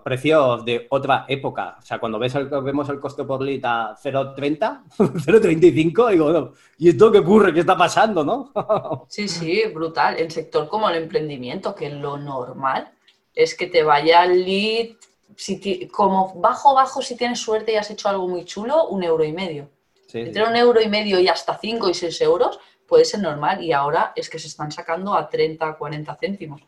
precios 0.03 0.65
de 0.65 0.88
otra 0.89 1.25
época. 1.27 1.77
O 1.79 1.81
sea, 1.83 2.00
cuando 2.00 2.17
ves 2.17 2.33
el, 2.33 2.48
vemos 2.48 2.89
el 2.89 3.00
coste 3.00 3.24
por 3.24 3.41
lead 3.41 3.62
a 3.63 3.95
0,30, 3.95 4.86
0,35, 4.98 6.09
digo, 6.12 6.25
bueno, 6.25 6.53
¿y 6.79 6.89
esto 6.89 7.12
qué 7.12 7.19
ocurre? 7.19 7.53
¿Qué 7.53 7.59
está 7.59 7.77
pasando, 7.77 8.24
no? 8.24 8.51
sí, 9.07 9.27
sí, 9.27 9.62
brutal. 9.71 10.17
El 10.17 10.31
sector 10.31 10.67
como 10.67 10.89
el 10.89 10.95
emprendimiento, 11.03 11.75
que 11.75 11.91
lo 11.91 12.17
normal 12.17 12.91
es 13.36 13.53
que 13.53 13.67
te 13.67 13.83
vaya 13.83 14.24
el 14.24 14.43
lead, 14.43 14.95
si 15.38 15.88
como 15.89 16.33
bajo, 16.33 16.74
bajo, 16.74 17.03
si 17.03 17.15
tienes 17.15 17.39
suerte 17.39 17.74
y 17.74 17.75
has 17.75 17.91
hecho 17.91 18.09
algo 18.09 18.27
muy 18.27 18.43
chulo, 18.43 18.88
un 18.88 19.03
euro 19.03 19.24
y 19.24 19.33
medio. 19.33 19.69
Entre 20.12 20.43
un 20.43 20.55
euro 20.55 20.81
y 20.81 20.89
medio 20.89 21.19
y 21.19 21.27
hasta 21.27 21.55
5 21.55 21.89
y 21.89 21.93
6 21.93 22.21
euros 22.21 22.59
puede 22.88 23.05
ser 23.05 23.21
normal 23.21 23.63
y 23.63 23.71
ahora 23.71 24.13
es 24.15 24.27
que 24.27 24.39
se 24.39 24.48
están 24.48 24.71
sacando 24.71 25.13
a 25.13 25.29
30, 25.29 25.77
40 25.77 26.15
céntimos. 26.15 26.63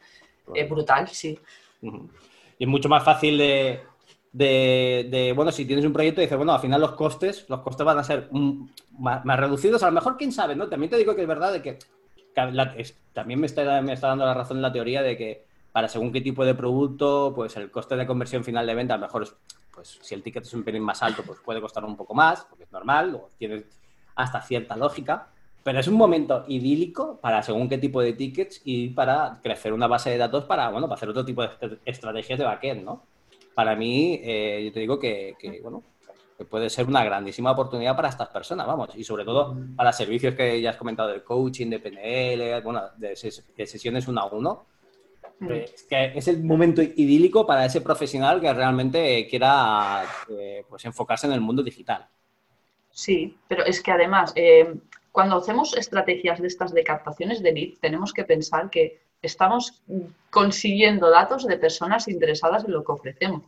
Es 0.55 0.69
brutal, 0.69 1.07
sí. 1.07 1.39
Y 1.81 2.63
es 2.63 2.67
mucho 2.67 2.89
más 2.89 3.03
fácil 3.03 3.37
de, 3.37 5.33
bueno, 5.35 5.51
si 5.51 5.65
tienes 5.65 5.85
un 5.85 5.93
proyecto 5.93 6.21
y 6.21 6.25
dices, 6.25 6.37
bueno, 6.37 6.53
al 6.53 6.59
final 6.59 6.81
los 6.81 6.93
costes, 6.93 7.45
los 7.49 7.61
costes 7.61 7.85
van 7.85 7.97
a 7.97 8.03
ser 8.03 8.29
más, 8.97 9.39
reducidos, 9.39 9.83
a 9.83 9.87
lo 9.87 9.93
mejor, 9.93 10.17
quién 10.17 10.31
sabe, 10.31 10.55
¿no? 10.55 10.67
También 10.67 10.89
te 10.89 10.97
digo 10.97 11.15
que 11.15 11.21
es 11.21 11.27
verdad 11.27 11.53
de 11.53 11.61
que, 11.61 11.79
también 13.13 13.39
me 13.39 13.47
está, 13.47 13.81
me 13.81 13.93
está 13.93 14.07
dando 14.07 14.25
la 14.25 14.33
razón 14.33 14.61
la 14.61 14.71
teoría 14.71 15.01
de 15.01 15.17
que 15.17 15.45
para 15.71 15.87
según 15.87 16.11
qué 16.11 16.21
tipo 16.21 16.45
de 16.45 16.53
producto, 16.53 17.33
pues 17.35 17.55
el 17.57 17.71
coste 17.71 17.95
de 17.95 18.05
conversión 18.05 18.43
final 18.43 18.67
de 18.67 18.75
venta 18.75 18.93
a 18.93 18.97
lo 18.97 19.05
mejor 19.05 19.23
es 19.23 19.35
pues 19.73 19.99
si 20.01 20.13
el 20.13 20.21
ticket 20.21 20.43
es 20.43 20.53
un 20.53 20.63
pelín 20.63 20.83
más 20.83 21.01
alto, 21.01 21.23
pues 21.23 21.39
puede 21.39 21.61
costar 21.61 21.85
un 21.85 21.95
poco 21.95 22.13
más, 22.13 22.45
porque 22.49 22.65
es 22.65 22.71
normal, 22.71 23.15
o 23.15 23.29
tiene 23.37 23.63
hasta 24.15 24.41
cierta 24.41 24.75
lógica, 24.75 25.29
pero 25.63 25.79
es 25.79 25.87
un 25.87 25.95
momento 25.95 26.45
idílico 26.47 27.19
para 27.21 27.43
según 27.43 27.69
qué 27.69 27.77
tipo 27.77 28.01
de 28.01 28.13
tickets 28.13 28.61
y 28.63 28.89
para 28.89 29.39
crecer 29.41 29.73
una 29.73 29.87
base 29.87 30.09
de 30.09 30.17
datos 30.17 30.45
para, 30.45 30.69
bueno, 30.69 30.87
para 30.87 30.97
hacer 30.97 31.09
otro 31.09 31.25
tipo 31.25 31.41
de 31.41 31.49
estrategias 31.85 32.39
de 32.39 32.45
backend, 32.45 32.83
¿no? 32.83 33.03
Para 33.53 33.75
mí, 33.75 34.19
eh, 34.23 34.61
yo 34.65 34.71
te 34.71 34.79
digo 34.79 34.97
que, 34.97 35.35
bueno, 35.61 35.83
que 36.37 36.45
puede 36.45 36.69
ser 36.69 36.87
una 36.87 37.03
grandísima 37.03 37.51
oportunidad 37.51 37.95
para 37.95 38.09
estas 38.09 38.29
personas, 38.29 38.65
vamos, 38.65 38.89
y 38.95 39.03
sobre 39.03 39.25
todo 39.25 39.55
para 39.75 39.91
servicios 39.91 40.35
que 40.35 40.61
ya 40.61 40.71
has 40.71 40.77
comentado 40.77 41.09
del 41.09 41.23
coaching, 41.23 41.69
de 41.69 41.79
PNL, 41.79 42.61
bueno, 42.61 42.83
de, 42.97 43.09
de 43.57 43.67
sesiones 43.67 44.07
uno 44.07 44.21
a 44.21 44.25
uno, 44.27 44.65
Mm. 45.41 45.51
Es 45.53 45.83
que 45.89 46.11
es 46.15 46.27
el 46.27 46.43
momento 46.43 46.83
idílico 46.83 47.47
para 47.47 47.65
ese 47.65 47.81
profesional 47.81 48.39
que 48.39 48.53
realmente 48.53 49.27
quiera 49.27 50.03
eh, 50.29 50.63
pues 50.69 50.85
enfocarse 50.85 51.25
en 51.25 51.33
el 51.33 51.41
mundo 51.41 51.63
digital. 51.63 52.07
Sí, 52.91 53.35
pero 53.47 53.65
es 53.65 53.81
que 53.81 53.91
además, 53.91 54.33
eh, 54.35 54.75
cuando 55.11 55.37
hacemos 55.37 55.75
estrategias 55.75 56.39
de 56.39 56.47
estas 56.47 56.73
de 56.73 56.83
captaciones 56.83 57.41
de 57.43 57.51
lead, 57.51 57.73
tenemos 57.81 58.13
que 58.13 58.23
pensar 58.23 58.69
que 58.69 59.01
estamos 59.21 59.83
consiguiendo 60.29 61.09
datos 61.09 61.45
de 61.45 61.57
personas 61.57 62.07
interesadas 62.07 62.63
en 62.63 62.71
lo 62.71 62.83
que 62.83 62.91
ofrecemos 62.91 63.43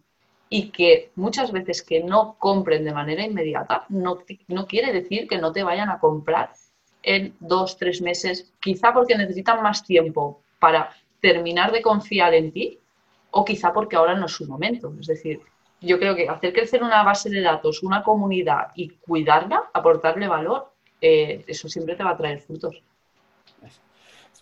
y 0.50 0.70
que 0.70 1.12
muchas 1.16 1.52
veces 1.52 1.82
que 1.82 2.04
no 2.04 2.36
compren 2.38 2.84
de 2.84 2.94
manera 2.94 3.24
inmediata 3.24 3.86
no, 3.90 4.20
no 4.48 4.68
quiere 4.68 4.94
decir 4.94 5.28
que 5.28 5.40
no 5.40 5.52
te 5.52 5.64
vayan 5.64 5.90
a 5.90 6.00
comprar 6.00 6.52
en 7.02 7.36
dos, 7.40 7.78
tres 7.78 8.02
meses, 8.02 8.54
quizá 8.60 8.94
porque 8.94 9.18
necesitan 9.18 9.62
más 9.62 9.84
tiempo 9.84 10.42
para 10.60 10.92
terminar 11.22 11.72
de 11.72 11.82
confiar 11.82 12.34
en 12.34 12.52
ti 12.52 12.80
o 13.32 13.44
quizá 13.44 13.74
porque 13.74 13.96
ahora 13.96 14.16
no 14.16 14.28
es 14.28 14.32
su 14.32 14.46
momento. 14.46 14.94
Es 15.00 15.08
decir, 15.08 15.42
yo 15.82 16.00
creo 16.00 16.16
que 16.16 16.30
hacer 16.30 16.54
crecer 16.54 16.84
una 16.84 17.04
base 17.04 17.30
de 17.30 17.42
datos, 17.42 17.84
una 17.84 18.04
comunidad 18.04 18.68
y 18.76 18.90
cuidarla, 18.90 19.70
aportarle 19.74 20.28
valor, 20.28 20.73
eh, 21.06 21.44
eso 21.48 21.68
siempre 21.68 21.98
te 21.98 22.04
va 22.04 22.12
a 22.12 22.18
traer 22.18 22.40
frutos. 22.40 22.82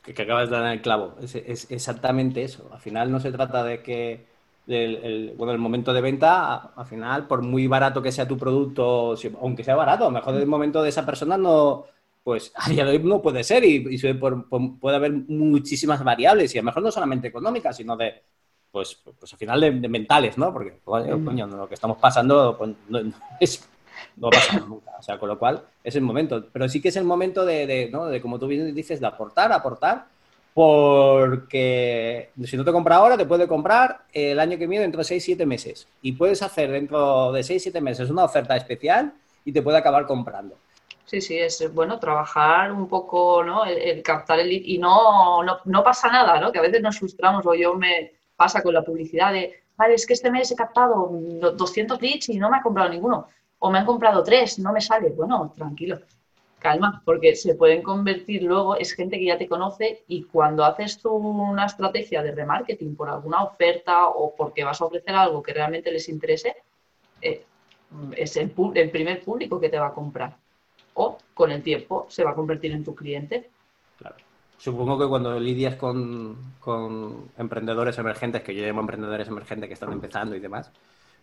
que, 0.04 0.22
acabas 0.22 0.48
de 0.48 0.56
dar 0.56 0.66
en 0.68 0.74
el 0.74 0.82
clavo, 0.82 1.16
es, 1.20 1.72
exactamente 1.72 2.44
eso. 2.44 2.70
Al 2.72 2.80
final 2.80 3.12
no 3.12 3.20
se 3.20 3.32
trata 3.32 3.64
de 3.64 3.82
que 3.82 4.28
el, 4.68 5.34
bueno, 5.36 5.54
el 5.54 5.58
momento 5.58 5.92
de 5.92 6.02
venta, 6.02 6.72
al 6.76 6.86
final, 6.86 7.26
por 7.26 7.42
muy 7.42 7.66
barato 7.66 8.00
que 8.00 8.12
sea 8.12 8.28
tu 8.28 8.38
producto, 8.38 9.16
aunque 9.42 9.64
sea 9.64 9.76
barato, 9.76 10.04
a 10.04 10.08
lo 10.10 10.14
mejor 10.14 10.36
el 10.36 10.46
momento 10.46 10.84
de 10.84 10.90
esa 10.90 11.04
persona 11.04 11.36
no, 11.36 11.86
pues 12.24 12.54
a 12.56 12.70
día 12.70 12.86
de 12.86 12.92
hoy 12.92 13.00
no 13.00 13.24
puede 13.24 13.44
ser 13.44 13.64
y, 13.66 13.98
puede 14.00 14.96
haber 14.96 15.14
muchísimas 15.14 16.04
variables 16.04 16.54
y 16.54 16.60
a 16.60 16.62
lo 16.62 16.68
mejor 16.68 16.84
no 16.84 16.92
solamente 16.92 17.30
económicas, 17.30 17.76
sino 17.76 17.98
de, 17.98 18.22
pues, 18.72 19.02
pues 19.20 19.34
al 19.34 19.40
final 19.40 19.60
de, 19.62 19.90
mentales, 19.90 20.38
¿no? 20.38 20.54
Porque, 20.54 20.80
mm. 20.86 21.56
lo 21.56 21.68
que 21.68 21.74
estamos 21.74 21.98
pasando 21.98 22.56
pues, 22.56 22.70
no, 22.88 23.00
es, 23.40 23.68
no 24.18 24.30
pasa 24.30 24.60
nunca, 24.60 24.92
o 25.00 25.02
sea, 25.02 25.18
con 25.18 25.30
lo 25.30 25.40
cual 25.40 25.64
es 25.84 25.96
el 25.96 26.02
momento, 26.02 26.46
pero 26.52 26.68
sí 26.70 26.82
que 26.82 26.90
es 26.90 26.96
el 26.96 27.04
momento 27.04 27.46
de, 27.46 27.90
¿no? 27.92 28.08
de 28.08 28.22
como 28.22 28.40
tú 28.40 28.48
bien 28.48 28.74
dices, 28.74 29.00
de 29.00 29.08
aportar, 29.08 29.52
aportar, 29.52 30.06
porque 30.54 32.30
si 32.44 32.58
no 32.58 32.66
te 32.66 32.72
compra 32.72 32.98
ahora, 32.98 33.18
te 33.18 33.26
puede 33.26 33.48
comprar 33.48 34.02
el 34.12 34.40
año 34.40 34.58
que 34.58 34.68
viene 34.68 34.84
dentro 34.84 35.00
de 35.00 35.06
6, 35.06 35.24
7 35.24 35.46
meses 35.46 35.88
y 36.02 36.12
puedes 36.14 36.42
hacer 36.42 36.72
dentro 36.72 37.32
de 37.32 37.44
6, 37.44 37.64
7 37.64 37.82
meses 37.82 38.10
una 38.10 38.26
oferta 38.26 38.56
especial 38.58 39.14
y 39.46 39.52
te 39.52 39.62
puede 39.62 39.78
acabar 39.78 40.06
comprando. 40.06 40.58
Sí, 41.06 41.20
sí, 41.20 41.38
es 41.38 41.74
bueno 41.74 42.00
trabajar 42.00 42.72
un 42.72 42.88
poco, 42.88 43.44
¿no? 43.44 43.66
El, 43.66 44.02
captar 44.02 44.40
el 44.40 44.48
lead 44.48 44.62
y 44.64 44.78
no, 44.78 45.44
no, 45.44 45.84
pasa 45.84 46.10
nada, 46.10 46.40
¿no? 46.40 46.52
Que 46.52 46.60
a 46.60 46.62
veces 46.62 46.82
nos 46.82 47.00
frustramos 47.00 47.46
o 47.46 47.54
yo 47.54 47.74
me 47.76 48.14
pasa 48.36 48.62
con 48.64 48.74
la 48.74 48.82
publicidad 48.82 49.34
de, 49.34 49.64
vale, 49.76 49.96
es 49.96 50.06
que 50.06 50.14
este 50.14 50.32
mes 50.32 50.52
he 50.52 50.56
captado 50.56 51.10
200 51.12 52.02
leads 52.02 52.30
y 52.30 52.40
no 52.40 52.50
me 52.50 52.58
ha 52.58 52.62
comprado 52.62 52.90
ninguno. 52.90 53.28
O 53.64 53.72
me 53.72 53.80
han 53.80 53.86
comprado 53.86 54.24
tres, 54.24 54.60
no 54.60 54.74
me 54.74 54.82
sale. 54.82 55.10
Bueno, 55.10 55.54
tranquilo, 55.56 56.00
calma, 56.60 57.02
porque 57.06 57.36
se 57.36 57.56
pueden 57.56 57.82
convertir 57.82 58.44
luego, 58.44 58.76
es 58.76 58.94
gente 58.94 59.18
que 59.18 59.26
ya 59.26 59.38
te 59.38 59.48
conoce 59.48 60.04
y 60.08 60.24
cuando 60.24 60.66
haces 60.66 61.00
una 61.06 61.66
estrategia 61.66 62.22
de 62.22 62.32
remarketing 62.32 62.96
por 62.96 63.10
alguna 63.10 63.44
oferta 63.44 64.08
o 64.08 64.36
porque 64.36 64.64
vas 64.64 64.82
a 64.82 64.86
ofrecer 64.86 65.16
algo 65.16 65.42
que 65.42 65.54
realmente 65.54 65.92
les 65.92 66.10
interese, 66.10 66.56
eh, 67.22 67.46
es 68.16 68.38
el, 68.38 68.54
el 68.76 68.90
primer 68.90 69.24
público 69.24 69.60
que 69.60 69.70
te 69.70 69.80
va 69.80 69.88
a 69.88 69.94
comprar 69.94 70.38
o 70.94 71.18
con 71.34 71.52
el 71.52 71.64
tiempo 71.64 72.06
se 72.10 72.24
va 72.24 72.32
a 72.32 72.36
convertir 72.36 72.72
en 72.72 72.84
tu 72.84 72.96
cliente. 72.96 73.50
Claro. 73.98 74.16
Supongo 74.58 75.00
que 75.00 75.08
cuando 75.08 75.40
lidias 75.40 75.76
con, 75.76 76.38
emprendedores 77.38 77.98
emergentes, 77.98 78.44
que 78.44 78.54
yo 78.54 78.64
llamo 78.64 78.82
emprendedores 78.82 79.28
emergentes 79.28 79.68
que 79.68 79.74
están 79.74 79.92
empezando 79.92 80.36
y 80.36 80.40
demás, 80.40 80.72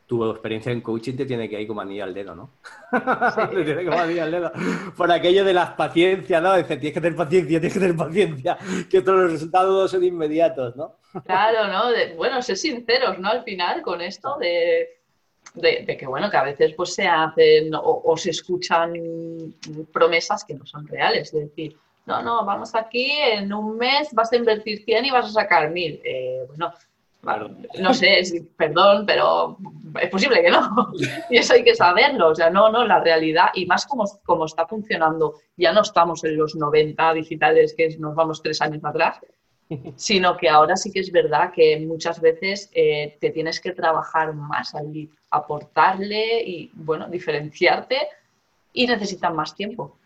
tu 0.08 0.28
experiencia 0.28 0.72
en 0.72 0.80
coaching 0.80 1.14
te 1.14 1.26
tiene 1.26 1.48
que 1.48 1.60
ir 1.60 1.68
como 1.68 1.82
anillo 1.82 2.02
al 2.02 2.14
dedo, 2.14 2.34
¿no? 2.34 2.50
te 3.54 3.64
tiene 3.64 3.84
como 3.84 3.98
anillo 3.98 4.24
al 4.24 4.30
dedo. 4.32 4.52
Por 4.96 5.12
aquello 5.12 5.44
de 5.44 5.52
las 5.52 5.70
paciencias, 5.74 6.42
¿no? 6.42 6.56
Dice, 6.56 6.78
tienes 6.78 6.94
que 6.94 7.00
tener 7.00 7.16
paciencia, 7.16 7.60
tienes 7.60 7.74
que 7.74 7.80
tener 7.80 7.96
paciencia, 7.96 8.58
que 8.90 9.02
todos 9.02 9.20
los 9.20 9.32
resultados 9.32 9.90
son 9.90 10.02
inmediatos, 10.02 10.74
¿no? 10.74 10.96
claro, 11.24 11.68
¿no? 11.68 12.16
bueno, 12.16 12.42
ser 12.42 12.56
sinceros, 12.56 13.18
¿no? 13.18 13.28
Al 13.28 13.44
final, 13.44 13.82
con 13.82 14.00
esto 14.00 14.36
de 14.38 14.98
de, 15.54 15.96
que 15.98 16.06
bueno, 16.06 16.30
que 16.30 16.36
a 16.36 16.44
veces 16.44 16.74
pues 16.74 16.94
se 16.94 17.06
hacen 17.06 17.70
o, 17.74 18.16
se 18.16 18.30
escuchan 18.30 18.92
promesas 19.92 20.44
que 20.44 20.54
no 20.54 20.66
son 20.66 20.86
reales, 20.86 21.32
es 21.34 21.40
decir, 21.40 21.76
no, 22.06 22.22
no, 22.22 22.44
vamos 22.44 22.74
aquí, 22.74 23.10
en 23.10 23.52
un 23.52 23.76
mes 23.76 24.08
vas 24.12 24.32
a 24.32 24.36
invertir 24.36 24.82
100 24.84 25.04
y 25.04 25.10
vas 25.10 25.26
a 25.26 25.42
sacar 25.42 25.70
1000. 25.70 26.00
Eh, 26.02 26.44
bueno, 26.48 26.72
no 27.22 27.94
sé, 27.94 28.22
perdón, 28.56 29.04
pero 29.06 29.58
es 30.00 30.08
posible 30.10 30.42
que 30.42 30.50
no. 30.50 30.92
Y 31.30 31.38
eso 31.38 31.54
hay 31.54 31.64
que 31.64 31.74
saberlo. 31.74 32.28
O 32.28 32.34
sea, 32.34 32.50
no, 32.50 32.70
no, 32.70 32.86
la 32.86 33.00
realidad, 33.00 33.48
y 33.54 33.66
más 33.66 33.86
como, 33.86 34.04
como 34.24 34.44
está 34.46 34.66
funcionando, 34.66 35.34
ya 35.56 35.72
no 35.72 35.82
estamos 35.82 36.22
en 36.24 36.36
los 36.36 36.54
90 36.54 37.14
digitales 37.14 37.74
que 37.76 37.96
nos 37.98 38.14
vamos 38.14 38.42
tres 38.42 38.60
años 38.62 38.84
atrás, 38.84 39.20
sino 39.96 40.36
que 40.36 40.48
ahora 40.48 40.76
sí 40.76 40.92
que 40.92 41.00
es 41.00 41.10
verdad 41.10 41.52
que 41.52 41.78
muchas 41.80 42.20
veces 42.20 42.70
eh, 42.72 43.16
te 43.20 43.30
tienes 43.30 43.60
que 43.60 43.72
trabajar 43.72 44.34
más 44.34 44.74
al 44.74 44.92
lead, 44.92 45.08
aportarle 45.30 46.42
y, 46.42 46.70
bueno, 46.74 47.08
diferenciarte 47.08 47.98
y 48.72 48.86
necesitan 48.86 49.34
más 49.34 49.54
tiempo. 49.54 49.98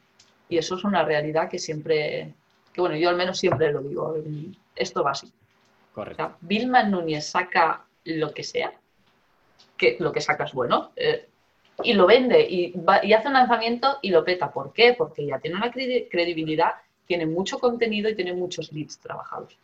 Y 0.48 0.58
eso 0.58 0.76
es 0.76 0.84
una 0.84 1.04
realidad 1.04 1.48
que 1.48 1.58
siempre, 1.58 2.34
que 2.72 2.80
bueno, 2.80 2.96
yo 2.96 3.08
al 3.08 3.16
menos 3.16 3.38
siempre 3.38 3.72
lo 3.72 3.80
digo, 3.80 4.16
esto 4.74 5.02
va 5.02 5.12
así. 5.12 5.32
Correcto. 5.92 6.36
Vilma 6.40 6.82
Núñez 6.84 7.26
saca 7.26 7.84
lo 8.04 8.32
que 8.32 8.42
sea, 8.42 8.72
que 9.76 9.96
lo 10.00 10.12
que 10.12 10.20
saca 10.20 10.44
es 10.44 10.52
bueno, 10.52 10.92
eh, 10.96 11.28
y 11.84 11.94
lo 11.94 12.06
vende 12.06 12.40
y, 12.40 12.74
y 13.02 13.12
hace 13.12 13.28
un 13.28 13.34
lanzamiento 13.34 13.98
y 14.02 14.10
lo 14.10 14.24
peta. 14.24 14.52
¿Por 14.52 14.72
qué? 14.72 14.94
Porque 14.96 15.26
ya 15.26 15.38
tiene 15.38 15.56
una 15.56 15.70
credibilidad 15.70 16.72
tiene 17.06 17.26
mucho 17.26 17.58
contenido 17.58 18.08
y 18.08 18.14
tiene 18.14 18.32
muchos 18.32 18.72
leads 18.72 18.98
trabajados. 18.98 19.58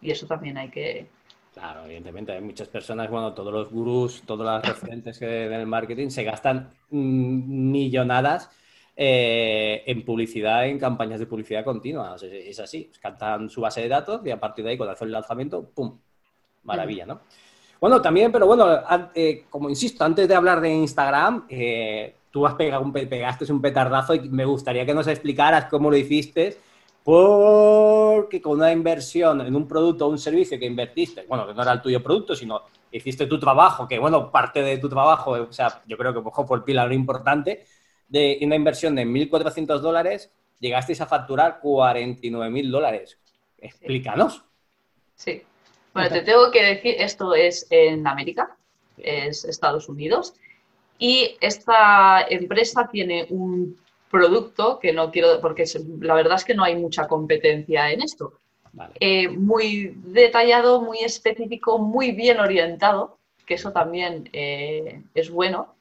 Y 0.00 0.10
eso 0.12 0.26
también 0.26 0.58
hay 0.58 0.68
que... 0.68 1.06
Claro, 1.52 1.84
evidentemente, 1.86 2.32
hay 2.32 2.40
muchas 2.40 2.68
personas, 2.68 3.10
bueno, 3.10 3.32
todos 3.32 3.52
los 3.52 3.70
gurús, 3.70 4.22
todas 4.24 4.46
las 4.46 4.64
referentes 4.64 5.18
que 5.18 5.26
del 5.26 5.66
marketing 5.66 6.10
se 6.10 6.22
gastan 6.22 6.70
millonadas 6.90 8.50
eh, 8.96 9.82
en 9.86 10.04
publicidad, 10.04 10.66
en 10.66 10.78
campañas 10.78 11.18
de 11.18 11.26
publicidad 11.26 11.64
continua. 11.64 12.16
Es, 12.20 12.60
así, 12.60 12.90
cantan 13.00 13.50
su 13.50 13.60
base 13.60 13.80
de 13.80 13.88
datos 13.88 14.20
y 14.24 14.30
a 14.30 14.38
partir 14.38 14.64
de 14.64 14.72
ahí, 14.72 14.76
cuando 14.76 14.92
hacen 14.92 15.06
el 15.06 15.12
lanzamiento, 15.12 15.68
¡pum! 15.74 15.98
Maravilla, 16.62 17.04
¿no? 17.04 17.20
Bueno, 17.80 18.00
también, 18.00 18.32
pero 18.32 18.46
bueno, 18.46 18.66
eh, 19.14 19.44
como 19.50 19.68
insisto, 19.68 20.04
antes 20.04 20.26
de 20.26 20.34
hablar 20.34 20.60
de 20.60 20.70
Instagram, 20.70 21.46
eh, 21.48 22.14
tú 22.30 22.46
has 22.46 22.54
pegado 22.54 22.82
un, 22.82 22.92
pegaste 22.92 23.52
un 23.52 23.60
petardazo 23.60 24.14
y 24.14 24.28
me 24.30 24.44
gustaría 24.44 24.86
que 24.86 24.94
nos 24.94 25.06
explicaras 25.06 25.66
cómo 25.66 25.90
lo 25.90 25.96
hiciste, 25.96 26.56
porque 27.02 28.40
con 28.40 28.54
una 28.54 28.72
inversión 28.72 29.42
en 29.42 29.54
un 29.54 29.68
producto 29.68 30.06
o 30.06 30.08
un 30.08 30.18
servicio 30.18 30.58
que 30.58 30.64
invertiste, 30.64 31.26
bueno, 31.28 31.46
que 31.46 31.52
no 31.52 31.62
era 31.62 31.72
el 31.72 31.82
tuyo 31.82 32.02
producto, 32.02 32.34
sino 32.34 32.62
hiciste 32.90 33.26
tu 33.26 33.38
trabajo, 33.38 33.86
que 33.86 33.98
bueno, 33.98 34.30
parte 34.30 34.62
de 34.62 34.78
tu 34.78 34.88
trabajo, 34.88 35.32
o 35.32 35.52
sea, 35.52 35.82
yo 35.86 35.98
creo 35.98 36.14
que 36.14 36.30
fue 36.30 36.56
el 36.56 36.62
pilar 36.62 36.92
importante, 36.92 37.66
de 38.08 38.38
una 38.42 38.56
inversión 38.56 38.94
de 38.94 39.04
1.400 39.04 39.80
dólares, 39.80 40.30
llegasteis 40.60 41.00
a 41.00 41.06
facturar 41.06 41.60
49.000 41.62 42.70
dólares. 42.70 43.18
Explícanos. 43.58 44.44
Sí. 45.14 45.42
Bueno, 45.92 46.10
te 46.10 46.22
tengo 46.22 46.50
que 46.50 46.62
decir, 46.62 46.96
esto 46.98 47.34
es 47.34 47.66
en 47.70 48.06
América, 48.06 48.56
es 48.98 49.44
Estados 49.44 49.88
Unidos, 49.88 50.34
y 50.98 51.36
esta 51.40 52.22
empresa 52.28 52.88
tiene 52.90 53.26
un 53.30 53.78
producto 54.10 54.78
que 54.78 54.92
no 54.92 55.10
quiero, 55.10 55.40
porque 55.40 55.64
la 56.00 56.14
verdad 56.14 56.36
es 56.36 56.44
que 56.44 56.54
no 56.54 56.64
hay 56.64 56.76
mucha 56.76 57.06
competencia 57.06 57.90
en 57.90 58.02
esto. 58.02 58.34
Eh, 58.98 59.28
muy 59.28 59.94
detallado, 59.96 60.80
muy 60.80 60.98
específico, 60.98 61.78
muy 61.78 62.12
bien 62.12 62.40
orientado, 62.40 63.18
que 63.46 63.54
eso 63.54 63.72
también 63.72 64.28
eh, 64.32 65.02
es 65.14 65.30
bueno. 65.30 65.74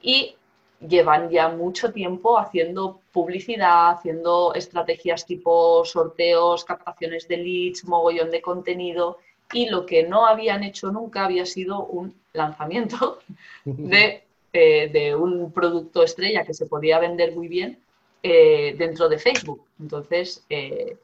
Y 0.00 0.36
llevan 0.80 1.30
ya 1.30 1.48
mucho 1.48 1.92
tiempo 1.92 2.38
haciendo 2.38 3.00
publicidad, 3.12 3.90
haciendo 3.90 4.54
estrategias 4.54 5.26
tipo 5.26 5.84
sorteos, 5.84 6.64
captaciones 6.64 7.26
de 7.26 7.36
leads, 7.36 7.84
mogollón 7.84 8.30
de 8.30 8.40
contenido 8.40 9.18
y 9.52 9.68
lo 9.68 9.86
que 9.86 10.02
no 10.02 10.26
habían 10.26 10.62
hecho 10.62 10.90
nunca 10.90 11.24
había 11.24 11.46
sido 11.46 11.84
un 11.86 12.14
lanzamiento 12.32 13.18
de, 13.64 14.22
eh, 14.52 15.14
un 15.14 15.52
producto 15.52 16.02
estrella 16.02 16.44
que 16.44 16.54
se 16.54 16.66
podía 16.66 16.98
vender 16.98 17.34
muy 17.34 17.48
bien 17.48 17.78
eh, 18.22 18.74
dentro 18.76 19.08
de 19.08 19.18
Facebook. 19.18 19.64
Entonces, 19.80 20.44
eh, 20.48 20.96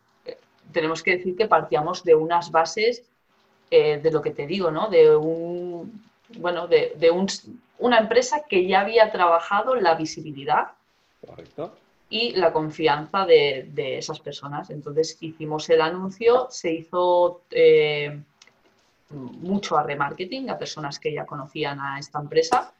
tenemos 0.73 1.03
que 1.03 1.17
decir 1.17 1.37
que 1.37 1.47
partíamos 1.47 2.05
de 2.05 2.15
unas 2.15 2.51
bases 2.51 3.03
de 3.71 4.11
lo 4.13 4.23
que 4.23 4.31
te 4.31 4.47
digo, 4.47 4.71
¿no? 4.71 4.89
De 4.89 5.17
un, 5.17 6.01
bueno, 6.39 6.69
de, 6.69 7.11
un, 7.11 7.27
una 7.79 7.99
empresa 7.99 8.43
que 8.49 8.67
ya 8.67 8.81
había 8.81 9.11
trabajado 9.11 9.75
la 9.75 9.95
visibilidad 9.95 10.69
y 12.09 12.33
la 12.33 12.53
confianza 12.53 13.27
de, 13.27 13.99
esas 13.99 14.21
personas. 14.21 14.71
Entonces 14.71 15.17
hicimos 15.21 15.69
el 15.71 15.81
anuncio, 15.81 16.47
se 16.51 16.73
hizo 16.73 17.43
eh, 17.51 18.19
mucho 19.11 19.77
a 19.77 19.83
remarketing, 19.83 20.51
a 20.51 20.59
personas 20.59 20.99
que 20.99 21.13
ya 21.13 21.27
conocían 21.27 21.81
a 21.81 21.99
esta 21.99 22.21
empresa. 22.21 22.73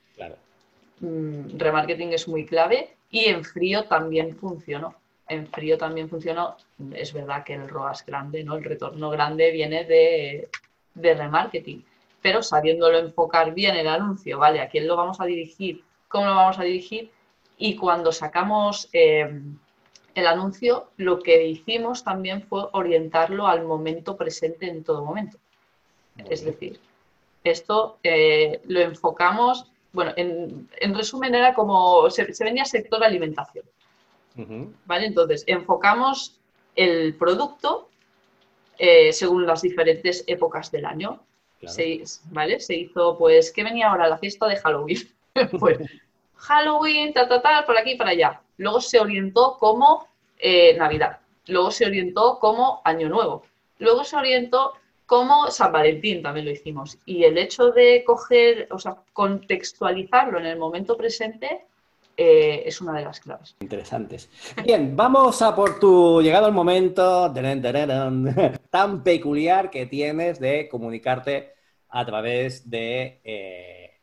Mm, 1.01 1.59
remarketing 1.59 2.13
es 2.13 2.29
muy 2.29 2.47
clave 2.47 2.97
y 3.11 3.25
en 3.25 3.45
frío 3.45 3.85
también 3.85 4.37
funcionó. 4.37 4.95
En 5.27 5.47
frío 5.49 5.77
también 5.79 6.09
funcionó. 6.09 6.57
Es 6.95 7.13
verdad 7.13 7.43
que 7.45 7.55
el 7.55 7.69
ROAS 7.69 8.05
grande, 8.07 8.45
¿no? 8.45 8.57
el 8.57 8.65
retorno 8.65 9.11
grande 9.11 9.51
viene 9.51 9.85
de, 9.85 10.49
de 10.95 11.15
remarketing 11.15 11.85
pero 12.25 12.43
sabiéndolo 12.43 12.97
enfocar 12.97 13.53
bien 13.53 13.77
el 13.77 13.87
anuncio, 13.87 14.39
¿vale? 14.39 14.63
¿A 14.63 14.71
quién 14.71 14.87
lo 14.87 14.97
vamos 14.97 15.21
a 15.21 15.27
dirigir? 15.27 15.85
¿Cómo 16.09 16.25
lo 16.25 16.35
vamos 16.35 16.59
a 16.59 16.63
dirigir? 16.63 17.11
Y 17.59 17.77
cuando 17.77 18.13
sacamos 18.13 18.89
eh, 18.95 19.43
el 20.15 20.27
anuncio, 20.27 20.89
lo 20.97 21.19
que 21.19 21.47
hicimos 21.47 22.03
también 22.03 22.41
fue 22.41 22.67
orientarlo 22.73 23.47
al 23.47 23.67
momento 23.67 24.17
presente 24.17 24.71
en 24.71 24.85
todo 24.85 25.05
momento. 25.05 25.37
Es 26.17 26.43
decir, 26.47 26.81
esto 27.45 27.99
eh, 28.03 28.63
lo 28.69 28.81
enfocamos, 28.81 29.71
bueno, 29.93 30.15
en, 30.17 30.67
resumen 30.95 31.35
era 31.35 31.53
como, 31.53 32.09
se, 32.09 32.25
venía 32.43 32.65
sector 32.65 33.05
alimentación. 33.05 33.67
¿Vale? 34.87 35.07
Entonces, 35.09 35.45
enfocamos 35.47 36.41
el 36.75 37.17
producto 37.17 37.91
eh, 38.79 39.13
según 39.13 39.47
las 39.47 39.61
diferentes 39.61 40.25
épocas 40.27 40.71
del 40.71 40.87
año. 40.87 41.21
Se, 41.69 42.03
¿vale? 42.31 42.61
Se 42.61 42.75
hizo, 42.75 43.17
pues, 43.19 43.53
¿qué 43.53 43.65
venía 43.65 43.91
ahora? 43.91 44.09
La 44.09 44.19
fiesta 44.19 44.47
de 44.47 44.57
Halloween. 44.57 44.99
pues, 45.59 45.79
Halloween, 46.37 47.13
ta, 47.13 47.29
ta, 47.29 47.41
ta, 47.41 47.65
por 47.67 47.77
aquí 47.79 47.93
y 47.93 47.97
para 47.97 48.11
allá. 48.11 48.41
Luego 48.59 48.81
se 48.81 49.01
orientó 49.01 49.57
como 49.59 50.07
eh, 50.39 50.77
Navidad. 50.77 51.19
Luego 51.47 51.71
se 51.71 51.87
orientó 51.87 52.39
como 52.39 52.81
Año 52.85 53.09
Nuevo. 53.09 53.45
Luego 53.79 54.05
se 54.05 54.17
orientó 54.17 54.73
como 55.07 55.51
San 55.51 55.73
Valentín, 55.73 56.23
también 56.23 56.47
lo 56.47 56.53
hicimos. 56.53 56.99
Y 57.05 57.25
el 57.25 57.39
hecho 57.39 57.71
de 57.71 58.05
coger, 58.05 58.69
o 58.71 58.79
sea, 58.79 58.97
contextualizarlo 59.13 60.39
en 60.39 60.47
el 60.47 60.59
momento 60.59 60.97
presente 60.97 61.67
eh, 62.17 62.63
es 62.65 62.81
una 62.81 62.93
de 62.93 63.05
las 63.05 63.21
claves. 63.21 63.57
Interesantes. 63.61 64.31
Bien, 64.65 64.97
vamos 64.97 65.43
a 65.43 65.55
por 65.55 65.81
tu 65.81 66.23
llegado 66.23 66.47
al 66.47 66.53
momento 66.53 67.33
tan 68.71 69.03
peculiar 69.03 69.71
que 69.71 69.87
tienes 69.87 70.39
de 70.39 70.69
comunicarte 70.69 71.54
a 71.95 72.05
través 72.05 72.69
de, 72.69 73.21
eh, 73.23 74.01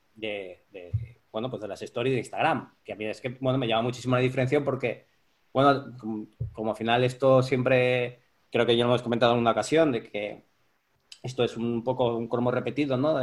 bueno, 1.30 1.49
pues 1.49 1.62
de 1.62 1.67
las 1.67 1.82
stories 1.82 2.13
de 2.13 2.19
Instagram, 2.19 2.73
que 2.86 2.93
a 2.93 2.95
mí 2.95 3.06
es 3.06 3.19
que 3.19 3.38
bueno, 3.41 3.58
me 3.58 3.67
llama 3.67 3.82
muchísimo 3.84 4.15
la 4.15 4.21
diferencia 4.21 4.63
porque, 4.63 5.08
bueno, 5.51 5.97
como, 6.54 6.71
al 6.71 6.77
final 6.77 7.04
esto 7.04 7.43
siempre, 7.43 8.21
creo 8.49 8.65
que 8.65 8.77
ya 8.77 8.86
lo 8.86 8.91
hemos 8.91 9.01
comentado 9.01 9.34
en 9.34 9.39
una 9.39 9.51
ocasión, 9.51 9.91
de 9.91 10.04
que 10.04 10.45
esto 11.21 11.43
es 11.43 11.58
un 11.58 11.84
poco 11.84 12.15
un 12.15 12.30
cromo 12.30 12.49
repetido, 12.49 12.95
¿no? 12.95 13.19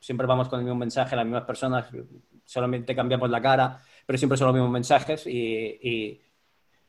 siempre 0.00 0.26
vamos 0.26 0.48
con 0.48 0.60
el 0.60 0.64
mismo 0.64 0.78
mensaje, 0.78 1.14
las 1.14 1.26
mismas 1.26 1.44
personas, 1.44 1.86
solamente 2.44 2.96
cambiamos 2.96 3.28
la 3.28 3.42
cara, 3.42 3.78
pero 4.06 4.18
siempre 4.18 4.38
son 4.38 4.46
los 4.46 4.54
mismos 4.54 4.72
mensajes 4.72 5.26
y, 5.26 6.18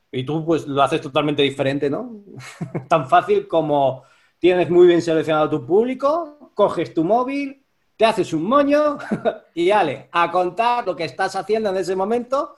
y 0.10 0.24
tú 0.24 0.46
pues 0.46 0.68
lo 0.68 0.82
haces 0.82 1.02
totalmente 1.02 1.44
diferente, 1.44 1.90
¿no? 1.90 2.24
Tan 2.88 3.10
fácil 3.10 3.46
como 3.48 4.04
tienes 4.40 4.70
muy 4.70 4.88
bien 4.88 5.02
seleccionado 5.02 5.50
tu 5.50 5.66
público, 5.66 6.43
coges 6.54 6.94
tu 6.94 7.04
móvil, 7.04 7.64
te 7.98 8.06
haces 8.06 8.34
un 8.34 8.44
moño 8.44 8.98
y 9.54 9.72
ale, 9.72 10.10
a 10.12 10.32
contar 10.32 10.86
lo 10.86 10.96
que 10.96 11.06
estás 11.06 11.36
haciendo 11.36 11.70
en 11.70 11.78
ese 11.78 11.96
momento, 11.96 12.56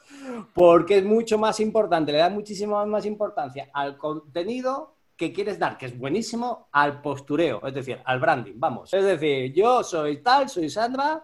porque 0.54 0.98
es 1.00 1.06
mucho 1.06 1.38
más 1.38 1.60
importante, 1.60 2.12
le 2.12 2.20
da 2.20 2.30
muchísima 2.30 2.86
más 2.86 3.06
importancia 3.06 3.70
al 3.74 3.98
contenido 3.98 4.96
que 5.18 5.32
quieres 5.32 5.58
dar, 5.60 5.78
que 5.78 5.86
es 5.86 5.98
buenísimo, 5.98 6.68
al 6.72 7.02
postureo, 7.02 7.66
es 7.66 7.74
decir, 7.74 8.02
al 8.04 8.20
branding, 8.20 8.54
vamos. 8.56 8.94
Es 8.94 9.04
decir, 9.04 9.54
yo 9.54 9.84
soy 9.84 10.18
tal, 10.18 10.50
soy 10.50 10.70
Sandra. 10.70 11.24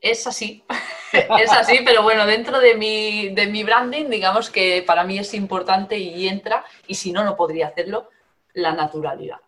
Es 0.00 0.26
así, 0.26 0.64
es 1.12 1.52
así, 1.52 1.80
pero 1.84 2.02
bueno, 2.02 2.26
dentro 2.26 2.58
de 2.60 2.74
mi, 2.74 3.30
de 3.30 3.46
mi 3.46 3.64
branding, 3.64 4.10
digamos 4.10 4.50
que 4.50 4.82
para 4.86 5.04
mí 5.04 5.18
es 5.18 5.32
importante 5.32 5.96
y 5.98 6.28
entra, 6.28 6.64
y 6.86 6.94
si 6.94 7.12
no, 7.12 7.24
no 7.24 7.36
podría 7.36 7.68
hacerlo, 7.68 8.08
la 8.54 8.74
naturalidad 8.74 9.38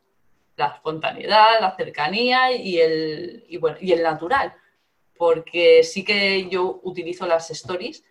la 0.56 0.66
espontaneidad, 0.66 1.60
la 1.60 1.74
cercanía 1.76 2.52
y 2.52 2.78
el, 2.78 3.46
bueno, 3.60 3.76
y 3.80 3.92
el 3.92 4.02
natural. 4.02 4.54
Porque 5.16 5.82
sí 5.82 6.04
que 6.04 6.48
yo 6.48 6.80
utilizo 6.82 7.26
las 7.26 7.50
stories. 7.50 8.04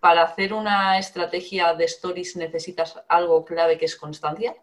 Para 0.00 0.22
hacer 0.22 0.52
una 0.52 0.98
estrategia 0.98 1.74
de 1.74 1.84
stories 1.84 2.36
necesitas 2.36 3.02
algo 3.08 3.44
clave 3.44 3.78
que 3.78 3.86
es 3.86 3.96
constancia. 3.96 4.54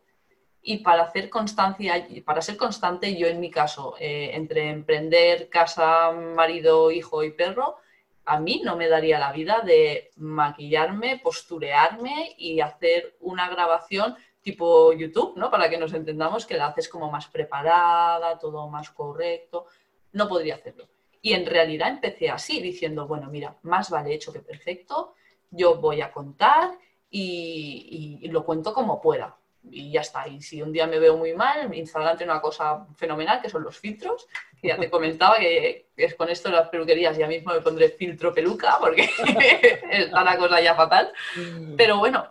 Y 0.61 0.77
para 0.77 1.03
hacer 1.03 1.29
constancia, 1.29 2.07
para 2.25 2.41
ser 2.41 2.57
constante, 2.57 3.15
yo 3.15 3.27
en 3.27 3.39
mi 3.39 3.51
caso, 3.51 3.95
eh, 3.99 4.31
entre 4.33 4.69
emprender, 4.69 5.49
casa, 5.49 6.11
marido, 6.11 6.89
hijo 6.89 7.23
y 7.23 7.31
perro, 7.31 7.77
a 8.25 8.39
mí 8.39 8.61
no 8.63 8.75
me 8.75 8.87
daría 8.87 9.19
la 9.19 9.31
vida 9.31 9.61
de 9.63 10.11
maquillarme, 10.15 11.19
posturearme 11.19 12.33
y 12.37 12.59
hacer 12.61 13.15
una 13.19 13.47
grabación 13.49 14.15
tipo 14.45 14.93
YouTube, 14.93 15.33
¿no? 15.37 15.49
Para 15.49 15.67
que 15.71 15.77
nos 15.79 15.91
entendamos 15.93 16.45
que 16.45 16.55
la 16.55 16.67
haces 16.67 16.87
como 16.87 17.09
más 17.09 17.25
preparada, 17.25 18.37
todo 18.37 18.69
más 18.69 18.91
correcto. 18.91 19.65
No 20.13 20.29
podría 20.29 20.53
hacerlo. 20.53 20.87
Y 21.19 21.33
en 21.33 21.47
realidad 21.47 21.89
empecé 21.89 22.29
así, 22.29 22.61
diciendo, 22.61 23.07
bueno, 23.07 23.27
mira, 23.31 23.55
más 23.63 23.89
vale 23.89 24.13
hecho 24.13 24.31
que 24.31 24.41
perfecto, 24.41 25.15
yo 25.49 25.77
voy 25.77 26.01
a 26.01 26.11
contar 26.11 26.77
y, 27.09 28.27
lo 28.29 28.45
cuento 28.45 28.71
como 28.71 29.01
pueda. 29.01 29.35
Y 29.63 29.91
ya 29.91 30.01
está. 30.01 30.27
Y 30.27 30.39
si 30.43 30.61
un 30.61 30.71
día 30.71 30.85
me 30.85 30.99
veo 30.99 31.17
muy 31.17 31.33
mal, 31.33 31.73
Instagram 31.73 32.15
tiene 32.15 32.31
una 32.31 32.41
cosa 32.41 32.85
fenomenal 32.95 33.41
que 33.41 33.49
son 33.49 33.63
los 33.63 33.79
filtros, 33.79 34.27
que 34.61 34.67
ya 34.67 34.77
te 34.77 34.91
comentaba 34.91 35.37
que, 35.37 35.87
es 35.97 36.13
con 36.13 36.29
esto 36.29 36.49
de 36.49 36.57
las 36.57 36.69
peluquerías 36.69 37.17
ya 37.17 37.25
mismo 37.25 37.51
me 37.51 37.61
pondré 37.61 37.89
filtro 37.89 38.31
peluca 38.31 38.77
porque 38.79 39.09
está 39.89 40.23
la 40.23 40.37
cosa 40.37 40.61
ya 40.61 40.75
fatal. 40.75 41.11
Mm. 41.35 41.75
Pero 41.75 41.97
bueno, 41.97 42.29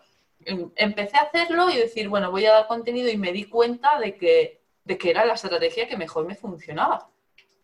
empecé 0.76 1.16
a 1.16 1.22
hacerlo 1.22 1.70
y 1.70 1.76
decir, 1.76 2.09
bueno, 2.09 2.30
voy 2.30 2.46
a 2.46 2.52
dar 2.52 2.66
contenido 2.66 3.09
y 3.11 3.16
me 3.16 3.33
di 3.33 3.44
cuenta 3.44 3.98
de 3.98 4.16
que, 4.16 4.61
de 4.85 4.98
que 4.98 5.11
era 5.11 5.24
la 5.24 5.35
estrategia 5.35 5.88
que 5.88 5.96
mejor 5.96 6.26
me 6.26 6.35
funcionaba, 6.35 7.09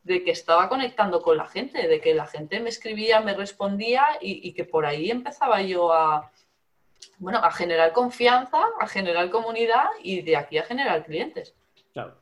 de 0.03 0.25
que 0.25 0.31
estaba 0.31 0.69
conectando 0.69 1.23
con 1.23 1.37
la 1.37 1.47
gente, 1.47 1.87
de 1.87 2.01
que 2.01 2.15
la 2.15 2.27
gente 2.27 2.61
me 2.61 2.69
escribía, 2.69 3.21
me 3.21 3.35
respondía 3.35 4.05
y, 4.21 4.53
que 4.53 4.65
por 4.65 4.87
ahí 4.87 5.11
empezaba 5.11 5.63
yo 5.63 5.93
a, 5.93 6.31
bueno, 7.19 7.39
a 7.39 7.51
generar 7.51 7.93
confianza, 7.93 8.63
a 8.81 8.87
generar 8.87 9.31
comunidad 9.31 9.87
y 10.03 10.23
de 10.23 10.37
aquí 10.37 10.59
a 10.59 10.63
generar 10.63 11.05
clientes. 11.05 11.55
Claro. 11.93 12.17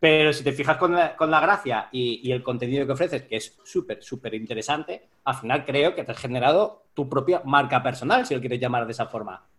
Pero 0.00 0.32
si 0.32 0.42
te 0.42 0.52
fijas 0.52 0.78
con 0.78 0.94
la, 0.94 1.40
gracia 1.40 1.88
y, 1.92 2.26
y, 2.26 2.32
el 2.32 2.42
contenido 2.42 2.86
que 2.86 2.92
ofreces, 2.92 3.22
que 3.22 3.36
es 3.36 3.60
súper, 3.64 4.02
súper 4.02 4.32
interesante, 4.34 5.08
al 5.24 5.34
final 5.34 5.64
creo 5.66 5.94
que 5.94 6.04
te 6.04 6.12
has 6.12 6.18
generado 6.18 6.84
tu 6.94 7.06
propia 7.06 7.42
marca 7.44 7.82
personal, 7.82 8.24
si 8.24 8.34
lo 8.34 8.40
quieres 8.40 8.58
llamar 8.58 8.86
de 8.86 8.92
esa 8.92 9.06
forma. 9.06 9.49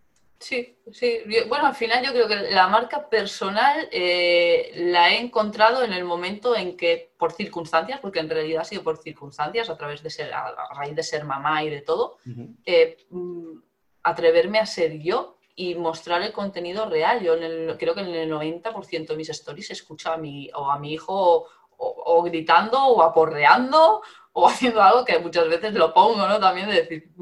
Sí, 0.42 0.76
sí. 0.90 1.20
Bueno, 1.48 1.66
al 1.66 1.74
final 1.76 2.04
yo 2.04 2.10
creo 2.10 2.26
que 2.26 2.50
la 2.50 2.66
marca 2.66 3.08
personal 3.08 3.88
eh, 3.92 4.72
la 4.74 5.10
he 5.10 5.20
encontrado 5.20 5.84
en 5.84 5.92
el 5.92 6.04
momento 6.04 6.56
en 6.56 6.76
que, 6.76 7.12
por 7.16 7.30
circunstancias, 7.30 8.00
porque 8.00 8.18
en 8.18 8.28
realidad 8.28 8.62
ha 8.62 8.64
sido 8.64 8.82
por 8.82 8.98
circunstancias, 8.98 9.70
a 9.70 9.76
través 9.76 10.02
de 10.02 10.10
ser, 10.10 10.34
a, 10.34 10.52
raíz 10.74 10.96
de 10.96 11.04
ser 11.04 11.24
mamá 11.24 11.62
y 11.62 11.70
de 11.70 11.82
todo, 11.82 12.18
eh, 12.66 12.96
mm, 13.10 13.56
atreverme 14.02 14.58
a 14.58 14.66
ser 14.66 14.98
yo 14.98 15.38
y 15.54 15.76
mostrar 15.76 16.22
el 16.22 16.32
contenido 16.32 16.88
real. 16.88 17.22
Yo 17.22 17.36
creo 17.78 17.94
que 17.94 18.00
en 18.00 18.08
el 18.08 18.28
90% 18.28 19.06
de 19.06 19.16
mis 19.16 19.28
stories 19.28 19.70
escucho 19.70 20.10
a 20.10 20.16
mi, 20.16 20.50
o 20.54 20.72
a 20.72 20.78
mi 20.80 20.92
hijo 20.92 21.46
o, 21.76 22.22
gritando 22.24 22.84
o 22.84 23.00
aporreando 23.00 24.02
o 24.32 24.48
haciendo 24.48 24.82
algo 24.82 25.04
que 25.04 25.20
muchas 25.20 25.48
veces 25.48 25.72
lo 25.74 25.94
pongo, 25.94 26.26
¿no? 26.26 26.40
También 26.40 26.68
de 26.68 26.82
decir, 26.82 27.12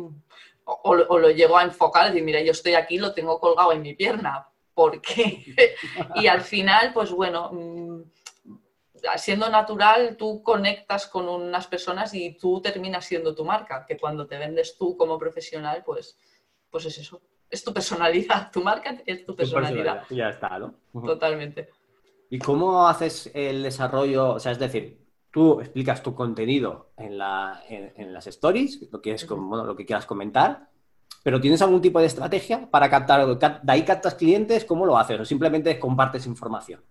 o, 0.83 1.18
lo 1.18 1.30
llego 1.30 1.56
a 1.56 1.64
enfocar, 1.64 2.06
y 2.06 2.09
decir, 2.11 2.24
mira, 2.24 2.40
yo 2.40 2.52
estoy 2.52 2.74
aquí, 2.74 2.98
lo 2.98 3.12
tengo 3.12 3.38
colgado 3.38 3.72
en 3.72 3.83
mi 3.83 3.94
pierna, 3.94 4.48
¿por 4.74 5.00
qué? 5.00 5.44
y 6.14 6.26
al 6.26 6.42
final, 6.42 6.92
pues 6.92 7.11
bueno, 7.11 7.50
mm, 7.52 8.02
siendo 9.16 9.48
natural, 9.48 10.16
tú 10.16 10.42
conectas 10.42 11.06
con 11.06 11.28
unas 11.28 11.66
personas 11.66 12.14
y 12.14 12.37
tú 12.37 12.61
terminas 12.61 13.04
siendo 13.04 13.35
tu 13.35 13.44
marca, 13.44 13.85
que 13.87 13.96
cuando 13.96 14.26
te 14.26 14.38
vendes 14.38 14.76
tú 14.76 14.96
como 14.96 15.18
profesional, 15.18 15.83
pues, 15.85 16.18
pues 16.70 16.87
es 16.87 16.98
eso. 16.98 17.20
Es 17.48 17.64
tu 17.64 17.72
personalidad, 17.72 18.50
tu 18.52 18.62
marca 18.62 18.96
es 19.04 19.26
tu 19.26 19.35
personalidad. 19.35 20.04
Ya 20.11 20.28
está, 20.28 20.59
¿no? 20.59 20.74
Totalmente. 21.04 21.70
¿Y 22.28 22.38
cómo 22.38 22.87
haces 22.87 23.28
el 23.35 23.64
desarrollo? 23.64 24.35
O 24.35 24.38
sea, 24.38 24.52
es 24.52 24.59
decir, 24.59 24.99
tú 25.30 25.60
explicas 25.60 26.02
tu 26.02 26.14
contenido 26.14 26.90
en, 26.96 27.18
las 27.18 28.26
stories, 28.26 28.88
lo 28.90 29.00
que, 29.00 29.12
es 29.12 29.28
lo 29.28 29.76
que 29.76 29.86
quieras 29.86 30.06
comentar, 30.06 30.68
pero 31.22 31.40
¿tienes 31.40 31.60
algún 31.62 31.82
tipo 31.82 32.00
de 32.00 32.06
estrategia 32.06 32.70
para 32.70 32.88
captar? 32.88 33.26
¿De 33.62 33.72
ahí 33.72 33.84
captas 33.84 34.14
clientes? 34.14 34.64
¿Cómo 34.64 34.86
lo 34.86 34.96
haces? 34.96 35.20
¿O 35.20 35.24
simplemente 35.24 35.78
compartes 35.78 36.26
información? 36.26 36.82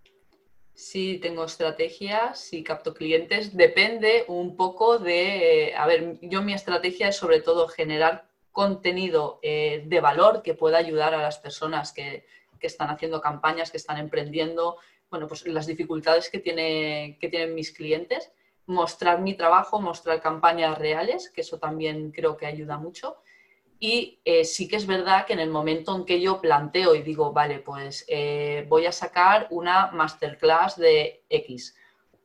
Sí, 0.73 1.19
tengo 1.21 1.43
estrategias, 1.43 2.39
sí 2.39 2.63
capto 2.63 2.93
clientes. 2.93 3.57
Depende 3.57 4.23
un 4.27 4.55
poco 4.55 4.97
de, 4.97 5.73
a 5.75 5.85
ver, 5.87 6.19
yo 6.21 6.41
mi 6.41 6.53
estrategia 6.53 7.09
es 7.09 7.17
sobre 7.17 7.41
todo 7.41 7.67
generar 7.67 8.29
contenido 8.51 9.39
eh, 9.41 9.83
de 9.87 9.99
valor 9.99 10.41
que 10.41 10.53
pueda 10.53 10.77
ayudar 10.77 11.13
a 11.13 11.21
las 11.21 11.39
personas 11.39 11.91
que, 11.91 12.25
que 12.59 12.67
están 12.67 12.89
haciendo 12.89 13.19
campañas, 13.19 13.71
que 13.71 13.77
están 13.77 13.97
emprendiendo, 13.97 14.77
bueno, 15.09 15.27
pues 15.27 15.45
las 15.47 15.67
dificultades 15.67 16.29
que, 16.29 16.39
tiene, 16.39 17.17
que 17.19 17.29
tienen 17.29 17.55
mis 17.55 17.71
clientes, 17.71 18.31
mostrar 18.65 19.21
mi 19.21 19.33
trabajo, 19.33 19.81
mostrar 19.81 20.21
campañas 20.21 20.77
reales, 20.77 21.29
que 21.29 21.41
eso 21.41 21.57
también 21.57 22.11
creo 22.11 22.37
que 22.37 22.45
ayuda 22.45 22.77
mucho. 22.77 23.17
Y 23.79 24.19
eh, 24.25 24.43
sí 24.43 24.67
que 24.67 24.75
es 24.75 24.85
verdad 24.85 25.25
que 25.25 25.33
en 25.33 25.39
el 25.39 25.49
momento 25.49 25.95
en 25.95 26.05
que 26.05 26.19
yo 26.19 26.41
planteo 26.41 26.95
y 26.95 27.01
digo, 27.01 27.31
vale, 27.31 27.59
pues 27.59 28.05
eh, 28.07 28.65
voy 28.67 28.85
a 28.85 28.91
sacar 28.91 29.47
una 29.49 29.87
masterclass 29.91 30.75
de 30.75 31.23
X 31.29 31.75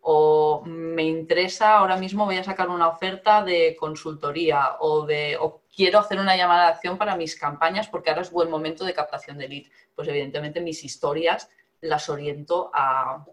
o 0.06 0.62
me 0.66 1.04
interesa, 1.04 1.78
ahora 1.78 1.96
mismo 1.96 2.26
voy 2.26 2.36
a 2.36 2.44
sacar 2.44 2.68
una 2.68 2.88
oferta 2.88 3.42
de 3.42 3.74
consultoría 3.74 4.76
o, 4.80 5.06
de, 5.06 5.38
o 5.40 5.62
quiero 5.74 5.98
hacer 5.98 6.20
una 6.20 6.36
llamada 6.36 6.66
de 6.66 6.72
acción 6.72 6.98
para 6.98 7.16
mis 7.16 7.36
campañas 7.36 7.88
porque 7.88 8.10
ahora 8.10 8.20
es 8.20 8.30
buen 8.30 8.50
momento 8.50 8.84
de 8.84 8.92
captación 8.92 9.38
de 9.38 9.48
lead. 9.48 9.66
Pues 9.94 10.06
evidentemente 10.08 10.60
mis 10.60 10.84
historias 10.84 11.48
las 11.84 12.08
oriento 12.08 12.70
a, 12.72 13.24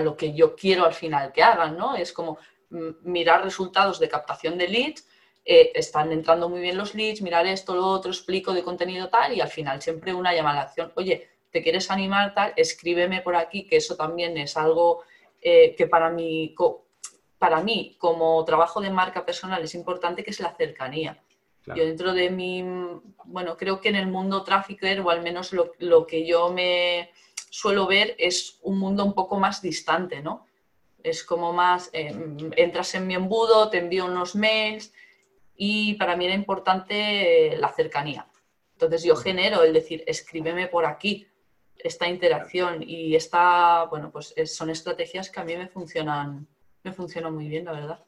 lo 0.00 0.16
que 0.16 0.32
yo 0.32 0.56
quiero 0.56 0.84
al 0.84 0.94
final 0.94 1.32
que 1.32 1.42
hagan, 1.42 1.76
¿no? 1.76 1.94
Es 1.94 2.12
como 2.12 2.38
mm, 2.70 2.90
mirar 3.02 3.44
resultados 3.44 4.00
de 4.00 4.08
captación 4.08 4.58
de 4.58 4.68
leads, 4.68 5.06
eh, 5.44 5.72
están 5.74 6.12
entrando 6.12 6.48
muy 6.48 6.60
bien 6.60 6.78
los 6.78 6.94
leads, 6.94 7.20
mirar 7.20 7.46
esto, 7.46 7.74
lo 7.74 7.86
otro, 7.86 8.10
explico 8.10 8.52
de 8.52 8.62
contenido 8.62 9.08
tal 9.08 9.34
y 9.34 9.40
al 9.40 9.48
final 9.48 9.82
siempre 9.82 10.14
una 10.14 10.34
llamada 10.34 10.60
a 10.60 10.62
acción, 10.64 10.92
oye, 10.96 11.28
¿te 11.50 11.62
quieres 11.62 11.90
animar 11.90 12.34
tal? 12.34 12.52
Escríbeme 12.56 13.20
por 13.20 13.36
aquí, 13.36 13.66
que 13.66 13.76
eso 13.76 13.96
también 13.96 14.36
es 14.38 14.56
algo 14.56 15.02
eh, 15.40 15.74
que 15.76 15.86
para 15.86 16.10
mí, 16.10 16.54
para 17.38 17.60
mí 17.60 17.96
como 17.98 18.44
trabajo 18.44 18.80
de 18.80 18.90
marca 18.90 19.24
personal 19.24 19.62
es 19.62 19.74
importante, 19.74 20.24
que 20.24 20.30
es 20.30 20.40
la 20.40 20.54
cercanía. 20.54 21.22
Yo 21.64 21.84
dentro 21.84 22.12
de 22.12 22.28
mi, 22.28 22.64
bueno, 23.24 23.56
creo 23.56 23.80
que 23.80 23.88
en 23.88 23.94
el 23.94 24.08
mundo 24.08 24.42
trafficker, 24.42 25.00
o 25.00 25.10
al 25.10 25.22
menos 25.22 25.52
lo 25.52 26.06
que 26.08 26.26
yo 26.26 26.52
me, 26.52 27.10
suelo 27.52 27.86
ver 27.86 28.16
es 28.18 28.58
un 28.62 28.78
mundo 28.78 29.04
un 29.04 29.12
poco 29.12 29.38
más 29.38 29.60
distante, 29.60 30.22
¿no? 30.22 30.46
Es 31.02 31.22
como 31.22 31.52
más, 31.52 31.90
eh, 31.92 32.10
entras 32.56 32.94
en 32.94 33.06
mi 33.06 33.14
embudo, 33.14 33.68
te 33.68 33.76
envío 33.76 34.06
unos 34.06 34.34
mails 34.34 34.90
y 35.54 35.92
para 35.94 36.16
mí 36.16 36.24
era 36.24 36.34
importante 36.34 37.54
la 37.58 37.68
cercanía. 37.68 38.26
Entonces 38.72 39.02
yo 39.02 39.16
genero 39.16 39.62
el 39.64 39.74
decir, 39.74 40.02
escríbeme 40.06 40.66
por 40.68 40.86
aquí, 40.86 41.26
esta 41.76 42.08
interacción 42.08 42.82
y 42.82 43.16
esta, 43.16 43.84
bueno, 43.84 44.10
pues 44.10 44.34
son 44.46 44.70
estrategias 44.70 45.28
que 45.28 45.40
a 45.40 45.44
mí 45.44 45.54
me 45.54 45.68
funcionan, 45.68 46.48
me 46.82 46.92
funcionan 46.94 47.34
muy 47.34 47.48
bien, 47.48 47.66
la 47.66 47.72
verdad. 47.72 48.04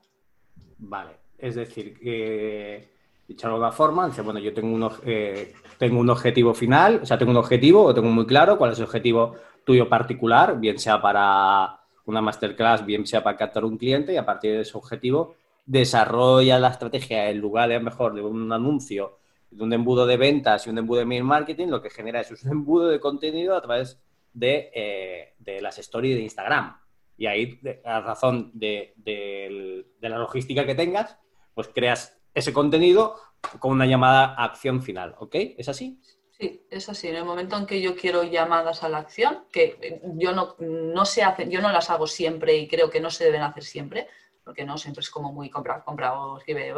Vale, 0.79 1.17
es 1.37 1.55
decir, 1.57 1.99
que 1.99 2.94
dicho 3.27 3.47
de 3.47 3.55
alguna 3.55 3.73
forma, 3.73 4.07
dice, 4.07 4.23
bueno, 4.23 4.39
yo 4.41 4.53
tengo 4.53 4.75
un, 4.75 4.91
eh, 5.05 5.55
tengo 5.79 6.01
un 6.01 6.11
objetivo 6.11 6.55
final, 6.55 7.01
o 7.03 7.07
sea, 7.07 7.19
tengo 7.19 7.31
un 7.31 7.39
objetivo, 7.39 7.85
o 7.85 7.95
tengo 7.95 8.09
muy 8.09 8.27
claro 8.27 8.59
cuál 8.59 8.73
es 8.73 8.79
el 8.79 8.85
objetivo 8.85 9.37
tuyo 9.65 9.89
particular, 9.89 10.59
bien 10.61 10.79
sea 10.79 11.01
para 11.01 11.81
una 12.07 12.21
masterclass, 12.21 12.85
bien 12.85 13.07
sea 13.07 13.25
para 13.25 13.37
captar 13.37 13.65
un 13.65 13.79
cliente, 13.79 14.13
y 14.13 14.17
a 14.17 14.27
partir 14.27 14.53
de 14.53 14.61
ese 14.61 14.77
objetivo 14.77 15.37
desarrolla 15.65 16.59
la 16.59 16.69
estrategia 16.69 17.31
en 17.31 17.39
lugar 17.39 17.71
de, 17.71 17.81
mejor, 17.81 18.15
de 18.15 18.21
un 18.21 18.53
anuncio, 18.53 19.19
de 19.51 19.65
un 19.65 19.73
embudo 19.73 20.05
de 20.07 20.17
ventas 20.19 20.67
y 20.67 20.71
un 20.71 20.79
embudo 20.79 20.99
de 20.99 21.07
mail 21.07 21.25
marketing, 21.25 21.69
lo 21.69 21.81
que 21.81 21.89
genera 21.89 22.21
es 22.21 22.45
un 22.45 22.51
embudo 22.51 22.89
de 22.89 23.01
contenido 23.01 23.57
a 23.57 23.63
través 23.63 23.99
de, 24.35 24.71
eh, 24.75 25.35
de 25.39 25.63
las 25.63 25.79
stories 25.79 26.17
de 26.17 26.23
Instagram. 26.23 26.77
Y 27.17 27.27
ahí, 27.27 27.61
a 27.85 28.01
razón 28.01 28.51
de, 28.53 28.93
de 28.97 30.09
la 30.09 30.19
logística 30.19 30.67
que 30.67 30.75
tengas, 30.75 31.17
pues 31.55 31.71
creas 31.73 32.19
ese 32.35 32.53
contenido 32.53 33.17
con 33.59 33.73
una 33.73 33.87
llamada 33.87 34.35
a 34.35 34.45
acción 34.45 34.83
final, 34.83 35.15
¿ok? 35.19 35.35
¿Es 35.57 35.69
así? 35.69 36.01
Sí, 36.31 36.67
es 36.69 36.89
así. 36.89 37.09
En 37.09 37.17
el 37.17 37.25
momento 37.25 37.57
en 37.57 37.67
que 37.67 37.81
yo 37.81 37.95
quiero 37.95 38.25
llamadas 38.25 38.83
a 38.83 38.89
la 38.89 38.99
acción, 38.99 39.45
que 39.53 40.01
yo 40.17 40.33
no, 40.33 40.57
no 40.59 41.05
se 41.05 41.23
hacen, 41.23 41.51
yo 41.51 41.61
no 41.61 41.71
las 41.71 41.91
hago 41.91 42.07
siempre 42.07 42.57
y 42.57 42.67
creo 42.67 42.91
que 42.91 43.01
no 43.01 43.11
se 43.11 43.25
deben 43.25 43.43
hacer 43.43 43.63
siempre, 43.63 44.09
porque 44.43 44.65
no 44.65 44.77
siempre 44.77 45.01
es 45.01 45.11
como 45.11 45.33
muy 45.33 45.49
compra, 45.49 45.85
compra 45.85 46.19
o 46.19 46.39
escribe. 46.39 46.75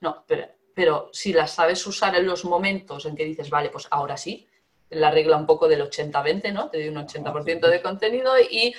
No, 0.00 0.24
pero, 0.26 0.46
pero 0.74 1.08
si 1.12 1.32
las 1.32 1.52
sabes 1.52 1.86
usar 1.86 2.14
en 2.16 2.26
los 2.26 2.44
momentos 2.44 3.06
en 3.06 3.16
que 3.16 3.24
dices, 3.24 3.48
vale, 3.48 3.70
pues 3.70 3.88
ahora 3.90 4.16
sí, 4.16 4.46
la 4.90 5.10
regla 5.10 5.36
un 5.36 5.46
poco 5.46 5.68
del 5.68 5.82
80-20, 5.82 6.52
¿no? 6.52 6.68
Te 6.68 6.78
doy 6.78 6.88
un 6.88 6.96
80% 6.96 7.68
de 7.68 7.82
contenido 7.82 8.38
y 8.38 8.74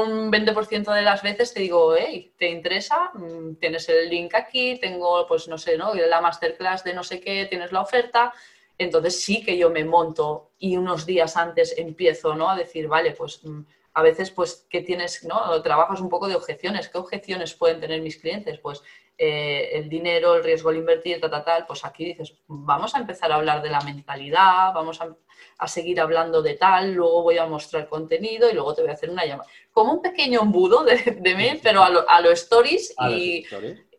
un 0.00 0.30
20% 0.30 0.92
de 0.92 1.02
las 1.02 1.22
veces 1.22 1.52
te 1.52 1.60
digo, 1.60 1.94
hey, 1.96 2.32
¿te 2.38 2.48
interesa? 2.48 3.10
Mm, 3.14 3.56
tienes 3.56 3.88
el 3.88 4.08
link 4.08 4.34
aquí, 4.34 4.78
tengo, 4.80 5.26
pues 5.26 5.48
no 5.48 5.58
sé, 5.58 5.76
¿no? 5.76 5.94
La 5.94 6.20
masterclass 6.20 6.84
de 6.84 6.94
no 6.94 7.02
sé 7.02 7.20
qué, 7.20 7.46
tienes 7.46 7.72
la 7.72 7.80
oferta. 7.80 8.32
Entonces 8.78 9.22
sí 9.22 9.44
que 9.44 9.56
yo 9.56 9.70
me 9.70 9.84
monto 9.84 10.52
y 10.58 10.76
unos 10.76 11.06
días 11.06 11.36
antes 11.36 11.76
empiezo, 11.76 12.34
¿no? 12.34 12.50
A 12.50 12.56
decir, 12.56 12.88
vale, 12.88 13.12
pues 13.12 13.44
mm, 13.44 13.62
a 13.94 14.02
veces, 14.02 14.30
pues, 14.30 14.66
¿qué 14.70 14.80
tienes, 14.80 15.24
no? 15.24 15.60
Trabajas 15.62 16.00
un 16.00 16.08
poco 16.08 16.26
de 16.26 16.34
objeciones. 16.34 16.88
¿Qué 16.88 16.98
objeciones 16.98 17.54
pueden 17.54 17.80
tener 17.80 18.00
mis 18.00 18.16
clientes? 18.16 18.58
Pues 18.58 18.82
eh, 19.18 19.70
el 19.74 19.88
dinero, 19.88 20.34
el 20.34 20.44
riesgo 20.44 20.70
al 20.70 20.76
invertir, 20.76 21.20
tal, 21.20 21.30
tal, 21.30 21.44
tal. 21.44 21.66
Pues 21.66 21.84
aquí 21.84 22.06
dices, 22.06 22.34
vamos 22.46 22.94
a 22.94 22.98
empezar 22.98 23.30
a 23.30 23.36
hablar 23.36 23.62
de 23.62 23.70
la 23.70 23.82
mentalidad, 23.82 24.72
vamos 24.72 25.00
a 25.02 25.14
a 25.58 25.68
seguir 25.68 26.00
hablando 26.00 26.42
de 26.42 26.54
tal, 26.54 26.94
luego 26.94 27.22
voy 27.22 27.38
a 27.38 27.46
mostrar 27.46 27.88
contenido 27.88 28.50
y 28.50 28.54
luego 28.54 28.74
te 28.74 28.82
voy 28.82 28.90
a 28.90 28.94
hacer 28.94 29.10
una 29.10 29.24
llamada. 29.24 29.48
Como 29.72 29.92
un 29.94 30.02
pequeño 30.02 30.42
embudo 30.42 30.84
de, 30.84 30.96
de 31.20 31.34
mail, 31.34 31.60
pero 31.62 31.82
a 31.82 31.90
los 31.90 32.04
a 32.08 32.20
lo 32.20 32.30
stories 32.32 32.94
y, 33.10 33.46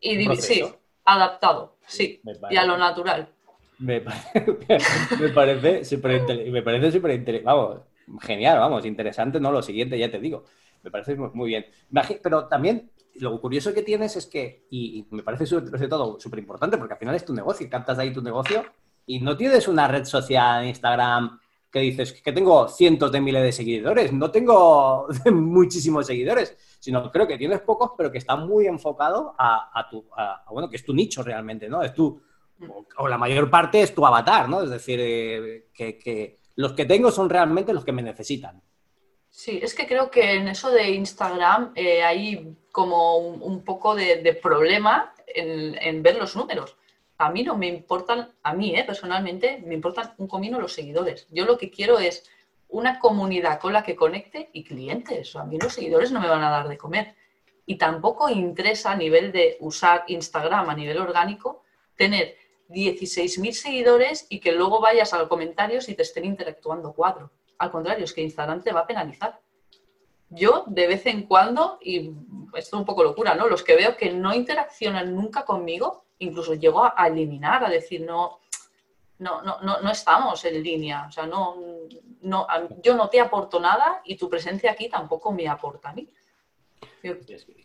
y 0.01 0.35
sí, 0.37 0.63
adaptado, 1.05 1.77
sí, 1.85 2.21
y 2.49 2.55
a 2.55 2.65
lo 2.65 2.77
natural. 2.77 3.29
Me, 3.79 3.99
parece 4.01 5.83
súper 5.83 6.21
me 6.51 6.61
parece 6.61 6.91
súper 6.91 7.43
vamos, 7.43 7.81
genial, 8.21 8.59
vamos, 8.59 8.85
interesante, 8.85 9.39
¿no? 9.39 9.51
Lo 9.51 9.61
siguiente, 9.61 9.97
ya 9.97 10.09
te 10.09 10.19
digo, 10.19 10.45
me 10.83 10.91
parece 10.91 11.15
muy 11.15 11.49
bien. 11.49 11.65
Pero 12.21 12.47
también 12.47 12.91
lo 13.15 13.39
curioso 13.39 13.73
que 13.73 13.81
tienes 13.81 14.15
es 14.15 14.25
que, 14.25 14.65
y, 14.69 15.05
me 15.11 15.23
parece 15.23 15.45
sobre 15.45 15.87
todo 15.87 16.19
súper 16.19 16.39
importante, 16.39 16.77
porque 16.77 16.93
al 16.93 16.99
final 16.99 17.15
es 17.15 17.25
tu 17.25 17.33
negocio, 17.33 17.69
captas 17.69 17.99
ahí 17.99 18.13
tu 18.13 18.21
negocio 18.21 18.65
y 19.05 19.19
no 19.19 19.35
tienes 19.35 19.67
una 19.67 19.87
red 19.87 20.05
social, 20.05 20.65
Instagram, 20.65 21.39
que 21.71 21.79
dices 21.79 22.13
que 22.21 22.31
tengo 22.31 22.67
cientos 22.67 23.11
de 23.11 23.19
miles 23.19 23.41
de 23.41 23.51
seguidores, 23.51 24.13
no 24.13 24.29
tengo 24.29 25.07
muchísimos 25.31 26.05
seguidores, 26.05 26.55
sino 26.79 27.11
creo 27.11 27.27
que 27.27 27.37
tienes 27.37 27.61
pocos, 27.61 27.91
pero 27.97 28.11
que 28.11 28.19
está 28.19 28.35
muy 28.35 28.67
enfocado 28.67 29.33
a, 29.37 29.87
tu, 29.89 30.05
bueno, 30.51 30.69
que 30.69 30.75
es 30.75 30.85
tu 30.85 30.93
nicho 30.93 31.23
realmente, 31.23 31.67
¿no? 31.67 31.81
Es 31.81 31.93
tu, 31.93 32.21
o, 32.97 33.07
la 33.07 33.17
mayor 33.17 33.49
parte 33.49 33.81
es 33.81 33.93
tu 33.93 34.05
avatar, 34.05 34.47
¿no? 34.47 34.61
Es 34.61 34.69
decir, 34.69 34.99
eh, 35.01 35.67
que, 35.73 36.39
los 36.55 36.73
que 36.73 36.85
tengo 36.85 37.11
son 37.11 37.29
realmente 37.29 37.73
los 37.73 37.83
que 37.83 37.91
me 37.91 38.03
necesitan. 38.03 38.61
Sí, 39.29 39.59
es 39.61 39.73
que 39.73 39.87
creo 39.87 40.11
que 40.11 40.35
en 40.35 40.47
eso 40.47 40.69
de 40.69 40.91
Instagram 40.91 41.71
eh, 41.75 42.03
hay 42.03 42.55
como 42.71 43.17
un, 43.17 43.63
poco 43.63 43.95
de, 43.95 44.39
problema 44.41 45.13
en, 45.25 46.03
ver 46.03 46.17
los 46.17 46.35
números. 46.35 46.77
A 47.17 47.31
mí 47.31 47.43
no 47.43 47.57
me 47.57 47.67
importan, 47.67 48.29
a 48.41 48.53
mí 48.53 48.75
eh, 48.75 48.83
personalmente, 48.83 49.61
me 49.65 49.75
importan 49.75 50.13
un 50.17 50.27
comino 50.27 50.59
los 50.59 50.73
seguidores. 50.73 51.27
Yo 51.31 51.45
lo 51.45 51.57
que 51.57 51.69
quiero 51.69 51.99
es 51.99 52.29
una 52.69 52.99
comunidad 52.99 53.59
con 53.59 53.73
la 53.73 53.83
que 53.83 53.95
conecte 53.95 54.49
y 54.51 54.63
clientes. 54.63 55.35
A 55.35 55.45
mí 55.45 55.59
los 55.59 55.73
seguidores 55.73 56.11
no 56.11 56.19
me 56.19 56.27
van 56.27 56.43
a 56.43 56.49
dar 56.49 56.67
de 56.67 56.77
comer. 56.77 57.15
Y 57.65 57.77
tampoco 57.77 58.29
interesa 58.29 58.91
a 58.91 58.95
nivel 58.95 59.31
de 59.31 59.57
usar 59.59 60.03
Instagram 60.07 60.69
a 60.69 60.75
nivel 60.75 60.97
orgánico 60.97 61.63
tener 61.95 62.35
16.000 62.69 63.51
seguidores 63.51 64.25
y 64.29 64.39
que 64.39 64.51
luego 64.51 64.81
vayas 64.81 65.13
a 65.13 65.19
los 65.19 65.27
comentarios 65.27 65.87
y 65.89 65.95
te 65.95 66.01
estén 66.01 66.25
interactuando 66.25 66.93
cuatro. 66.93 67.31
Al 67.59 67.71
contrario, 67.71 68.03
es 68.03 68.13
que 68.13 68.21
Instagram 68.21 68.61
te 68.61 68.73
va 68.73 68.81
a 68.81 68.87
penalizar. 68.87 69.39
Yo, 70.29 70.63
de 70.67 70.87
vez 70.87 71.05
en 71.05 71.23
cuando, 71.23 71.77
y 71.81 72.11
esto 72.55 72.57
es 72.57 72.73
un 72.73 72.85
poco 72.85 73.03
locura, 73.03 73.35
¿no? 73.35 73.47
Los 73.47 73.63
que 73.63 73.75
veo 73.75 73.95
que 73.95 74.11
no 74.11 74.33
interaccionan 74.33 75.13
nunca 75.15 75.45
conmigo, 75.45 76.05
incluso 76.23 76.53
llego 76.53 76.83
a, 76.83 77.07
eliminar, 77.07 77.63
a 77.63 77.69
decir, 77.69 78.01
no, 78.01 78.39
no, 79.19 79.41
no, 79.41 79.59
no, 79.61 79.91
estamos 79.91 80.43
en 80.45 80.61
línea. 80.61 81.05
O 81.07 81.11
sea, 81.11 81.25
no, 81.25 81.55
no, 82.21 82.47
yo 82.81 82.95
no 82.95 83.09
te 83.09 83.19
aporto 83.19 83.59
nada 83.59 84.01
y 84.05 84.17
tu 84.17 84.29
presencia 84.29 84.71
aquí 84.71 84.89
tampoco 84.89 85.31
me 85.31 85.47
aporta 85.47 85.89
a 85.89 85.93
mí. 85.93 86.07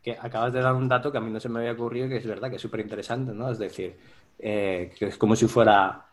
Que 0.03 0.17
acabas 0.21 0.53
de 0.53 0.61
dar 0.61 0.75
un 0.75 0.89
dato 0.89 1.11
que 1.11 1.19
a 1.19 1.21
mí 1.21 1.31
no 1.31 1.41
se 1.41 1.49
me 1.49 1.61
había 1.61 1.73
ocurrido, 1.73 2.09
que 2.09 2.17
es 2.17 2.27
verdad, 2.27 2.51
que 2.51 2.57
es 2.57 2.63
súper 2.63 2.81
interesante, 2.81 3.33
¿no? 3.33 3.51
Es 3.51 3.59
decir, 3.59 3.97
eh, 4.39 4.93
que 4.99 5.07
es 5.07 5.19
como 5.19 5.37
si 5.37 5.47
fuera 5.47 6.07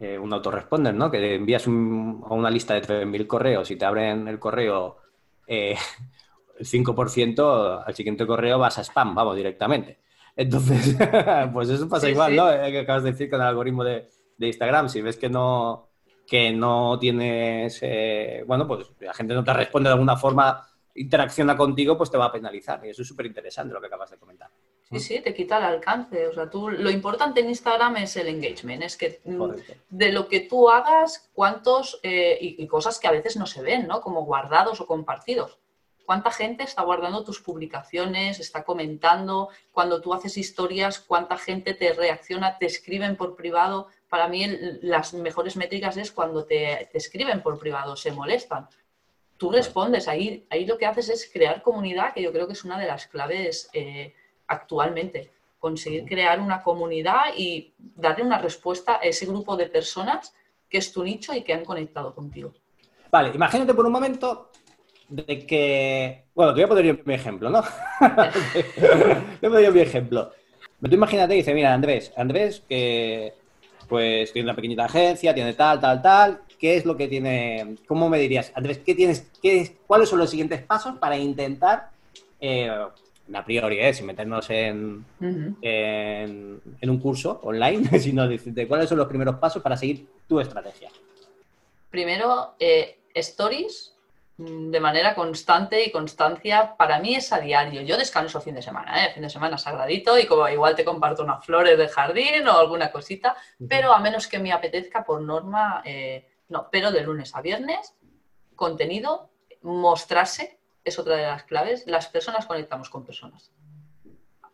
eh, 0.00 0.18
un 0.18 0.32
autoresponder, 0.32 0.94
¿no? 0.94 1.10
Que 1.10 1.36
envías 1.36 1.66
a 1.66 1.70
una 1.70 2.50
lista 2.50 2.74
de 2.74 2.82
3.000 2.82 3.26
correos 3.26 3.70
y 3.70 3.76
te 3.76 3.84
abren 3.84 4.26
el 4.26 4.38
correo 4.38 4.98
eh, 5.46 5.76
el 6.58 6.66
5%, 6.66 7.84
al 7.86 7.94
siguiente 7.94 8.26
correo 8.26 8.58
vas 8.58 8.78
a 8.78 8.84
spam, 8.84 9.14
vamos, 9.14 9.36
directamente. 9.36 9.98
Entonces, 10.36 10.96
pues 11.52 11.68
eso 11.68 11.88
pasa 11.88 12.08
igual, 12.08 12.34
¿no? 12.36 12.48
Que 12.48 12.80
acabas 12.80 13.02
de 13.02 13.12
decir 13.12 13.30
con 13.30 13.40
el 13.40 13.46
algoritmo 13.46 13.84
de, 13.84 14.08
de 14.36 14.46
Instagram. 14.46 14.88
Si 14.88 15.00
ves 15.00 15.16
que 15.16 15.28
no, 15.28 15.88
que 16.26 16.52
no 16.52 16.98
tienes, 16.98 17.80
bueno, 18.46 18.66
pues 18.66 18.90
la 19.00 19.14
gente 19.14 19.34
no 19.34 19.44
te 19.44 19.52
responde 19.52 19.88
de 19.88 19.94
alguna 19.94 20.16
forma, 20.16 20.66
interacciona 20.94 21.56
contigo, 21.56 21.96
pues 21.96 22.10
te 22.10 22.18
va 22.18 22.26
a 22.26 22.32
penalizar. 22.32 22.84
Y 22.84 22.90
eso 22.90 23.02
es 23.02 23.08
súper 23.08 23.26
interesante 23.26 23.74
lo 23.74 23.80
que 23.80 23.86
acabas 23.86 24.10
de 24.10 24.18
comentar. 24.18 24.50
Sí, 24.90 25.00
sí, 25.00 25.20
te 25.20 25.32
quita 25.32 25.58
el 25.58 25.64
alcance. 25.64 26.26
O 26.26 26.32
sea, 26.34 26.50
tú, 26.50 26.68
lo 26.68 26.90
importante 26.90 27.40
en 27.40 27.48
Instagram 27.48 27.96
es 27.96 28.16
el 28.16 28.28
engagement, 28.28 28.82
es 28.82 28.96
que 28.96 29.20
mm, 29.24 29.52
de 29.88 30.12
lo 30.12 30.28
que 30.28 30.40
tú 30.40 30.68
hagas, 30.68 31.30
cuántos, 31.32 31.98
eh, 32.02 32.38
y, 32.40 32.66
cosas 32.66 32.98
que 32.98 33.08
a 33.08 33.12
veces 33.12 33.36
no 33.36 33.46
se 33.46 33.62
ven, 33.62 33.86
¿no? 33.86 34.00
Como 34.00 34.24
guardados 34.24 34.80
o 34.80 34.86
compartidos. 34.86 35.58
¿Cuánta 36.04 36.30
gente 36.30 36.64
está 36.64 36.82
guardando 36.82 37.24
tus 37.24 37.40
publicaciones, 37.40 38.40
está 38.40 38.64
comentando? 38.64 39.48
Cuando 39.70 40.00
tú 40.00 40.12
haces 40.14 40.36
historias, 40.36 40.98
¿cuánta 40.98 41.38
gente 41.38 41.74
te 41.74 41.92
reacciona, 41.92 42.58
te 42.58 42.66
escriben 42.66 43.16
por 43.16 43.36
privado? 43.36 43.88
Para 44.08 44.28
mí 44.28 44.46
las 44.82 45.14
mejores 45.14 45.56
métricas 45.56 45.96
es 45.96 46.12
cuando 46.12 46.44
te, 46.44 46.90
escriben 46.96 47.42
por 47.42 47.58
privado, 47.58 47.96
se 47.96 48.12
molestan. 48.12 48.68
Tú 49.36 49.50
respondes, 49.50 50.08
ahí, 50.08 50.46
ahí 50.50 50.66
lo 50.66 50.78
que 50.78 50.86
haces 50.86 51.08
es 51.08 51.30
crear 51.32 51.62
comunidad, 51.62 52.12
que 52.12 52.22
yo 52.22 52.32
creo 52.32 52.46
que 52.46 52.52
es 52.52 52.64
una 52.64 52.78
de 52.78 52.86
las 52.86 53.06
claves. 53.06 53.68
Eh, 53.72 54.14
actualmente. 54.52 55.32
Conseguir 55.58 56.04
crear 56.04 56.40
una 56.40 56.62
comunidad 56.62 57.34
y 57.36 57.72
darle 57.78 58.24
una 58.24 58.38
respuesta 58.38 58.96
a 58.96 59.06
ese 59.06 59.26
grupo 59.26 59.56
de 59.56 59.66
personas 59.66 60.34
que 60.68 60.78
es 60.78 60.92
tu 60.92 61.04
nicho 61.04 61.32
y 61.34 61.42
que 61.42 61.52
han 61.52 61.64
conectado 61.64 62.14
contigo. 62.14 62.52
Vale, 63.10 63.30
imagínate 63.34 63.74
por 63.74 63.86
un 63.86 63.92
momento 63.92 64.50
de 65.12 65.46
que. 65.46 66.24
Bueno, 66.34 66.54
te 66.54 66.60
voy 66.60 66.64
a 66.64 66.68
poner 66.68 66.84
yo 66.86 67.02
mi 67.04 67.14
ejemplo, 67.14 67.50
¿no? 67.50 67.62
te 68.00 69.48
voy 69.48 69.64
a 69.64 69.68
poner 69.68 69.72
mi 69.72 69.80
ejemplo. 69.80 70.32
Pero 70.80 70.90
tú 70.90 70.96
imagínate 70.96 71.34
y 71.34 71.38
dice, 71.38 71.54
mira, 71.54 71.74
Andrés, 71.74 72.12
Andrés, 72.16 72.62
que 72.68 73.34
pues 73.88 74.32
tiene 74.32 74.46
una 74.46 74.56
pequeñita 74.56 74.86
agencia, 74.86 75.34
tiene 75.34 75.52
tal, 75.52 75.78
tal, 75.80 76.00
tal. 76.00 76.40
¿Qué 76.58 76.76
es 76.76 76.86
lo 76.86 76.96
que 76.96 77.08
tiene? 77.08 77.76
¿Cómo 77.86 78.08
me 78.08 78.18
dirías, 78.18 78.52
Andrés, 78.54 78.78
qué 78.78 78.94
tienes, 78.94 79.30
qué, 79.42 79.76
cuáles 79.86 80.08
son 80.08 80.18
los 80.18 80.30
siguientes 80.30 80.62
pasos 80.62 80.96
para 80.98 81.18
intentar 81.18 81.90
eh, 82.40 82.70
a 83.34 83.44
priori, 83.44 83.80
¿eh? 83.80 83.92
sin 83.92 84.06
meternos 84.06 84.48
en, 84.50 85.04
en, 85.20 86.90
un 86.90 86.98
curso 86.98 87.40
online, 87.42 87.98
sino 88.00 88.26
de 88.26 88.66
cuáles 88.66 88.88
son 88.88 88.98
los 88.98 89.08
primeros 89.08 89.36
pasos 89.36 89.62
para 89.62 89.76
seguir 89.76 90.06
tu 90.26 90.40
estrategia. 90.40 90.90
Primero, 91.90 92.54
eh, 92.58 92.98
stories 93.14 93.94
de 94.38 94.80
manera 94.80 95.14
constante 95.14 95.84
y 95.84 95.92
constancia, 95.92 96.74
para 96.76 96.98
mí 96.98 97.14
es 97.14 97.32
a 97.32 97.38
diario. 97.38 97.82
Yo 97.82 97.96
descanso 97.96 98.40
fin 98.40 98.54
de 98.54 98.62
semana, 98.62 99.04
¿eh? 99.04 99.12
fin 99.12 99.22
de 99.22 99.30
semana 99.30 99.58
sagradito 99.58 100.18
y 100.18 100.26
como 100.26 100.48
igual 100.48 100.74
te 100.74 100.84
comparto 100.84 101.22
unas 101.22 101.44
flores 101.44 101.76
de 101.76 101.88
jardín 101.88 102.48
o 102.48 102.58
alguna 102.58 102.90
cosita, 102.90 103.36
pero 103.68 103.92
a 103.92 104.00
menos 104.00 104.26
que 104.26 104.38
me 104.38 104.52
apetezca 104.52 105.04
por 105.04 105.20
norma, 105.20 105.82
eh, 105.84 106.28
no, 106.48 106.68
pero 106.70 106.90
de 106.90 107.02
lunes 107.02 107.34
a 107.34 107.42
viernes, 107.42 107.94
contenido, 108.56 109.30
mostrarse 109.62 110.58
es 110.84 110.98
otra 110.98 111.16
de 111.16 111.22
las 111.22 111.44
claves. 111.44 111.84
Las 111.86 112.08
personas 112.08 112.46
conectamos 112.46 112.90
con 112.90 113.04
personas. 113.04 113.52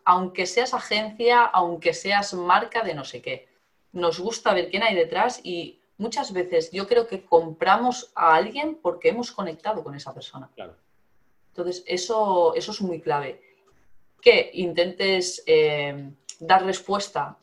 Aunque 0.05 0.47
seas 0.47 0.75
agencia, 0.75 1.45
aunque 1.45 1.95
seas 1.95 2.35
marca 2.35 2.83
de 2.83 2.95
no 2.95 3.05
sé 3.05 3.23
qué, 3.23 3.49
nos 3.93 4.19
gusta 4.19 4.55
ver 4.55 4.71
quién 4.71 4.83
hay 4.83 4.95
detrás 4.95 5.41
y 5.43 5.83
muchas 5.99 6.33
veces 6.33 6.71
yo 6.71 6.87
creo 6.87 7.07
que 7.07 7.25
compramos 7.25 8.11
a 8.15 8.35
alguien 8.35 8.79
porque 8.81 9.11
hemos 9.11 9.33
conectado 9.33 9.85
con 9.85 9.95
esa 9.95 10.15
persona. 10.15 10.49
Entonces, 11.49 11.85
eso, 11.87 12.55
eso 12.55 12.73
es 12.73 12.81
muy 12.81 13.01
clave. 13.01 13.43
Que 14.21 14.51
intentes 14.55 15.43
eh, 15.47 16.11
dar 16.39 16.65
respuesta 16.65 17.37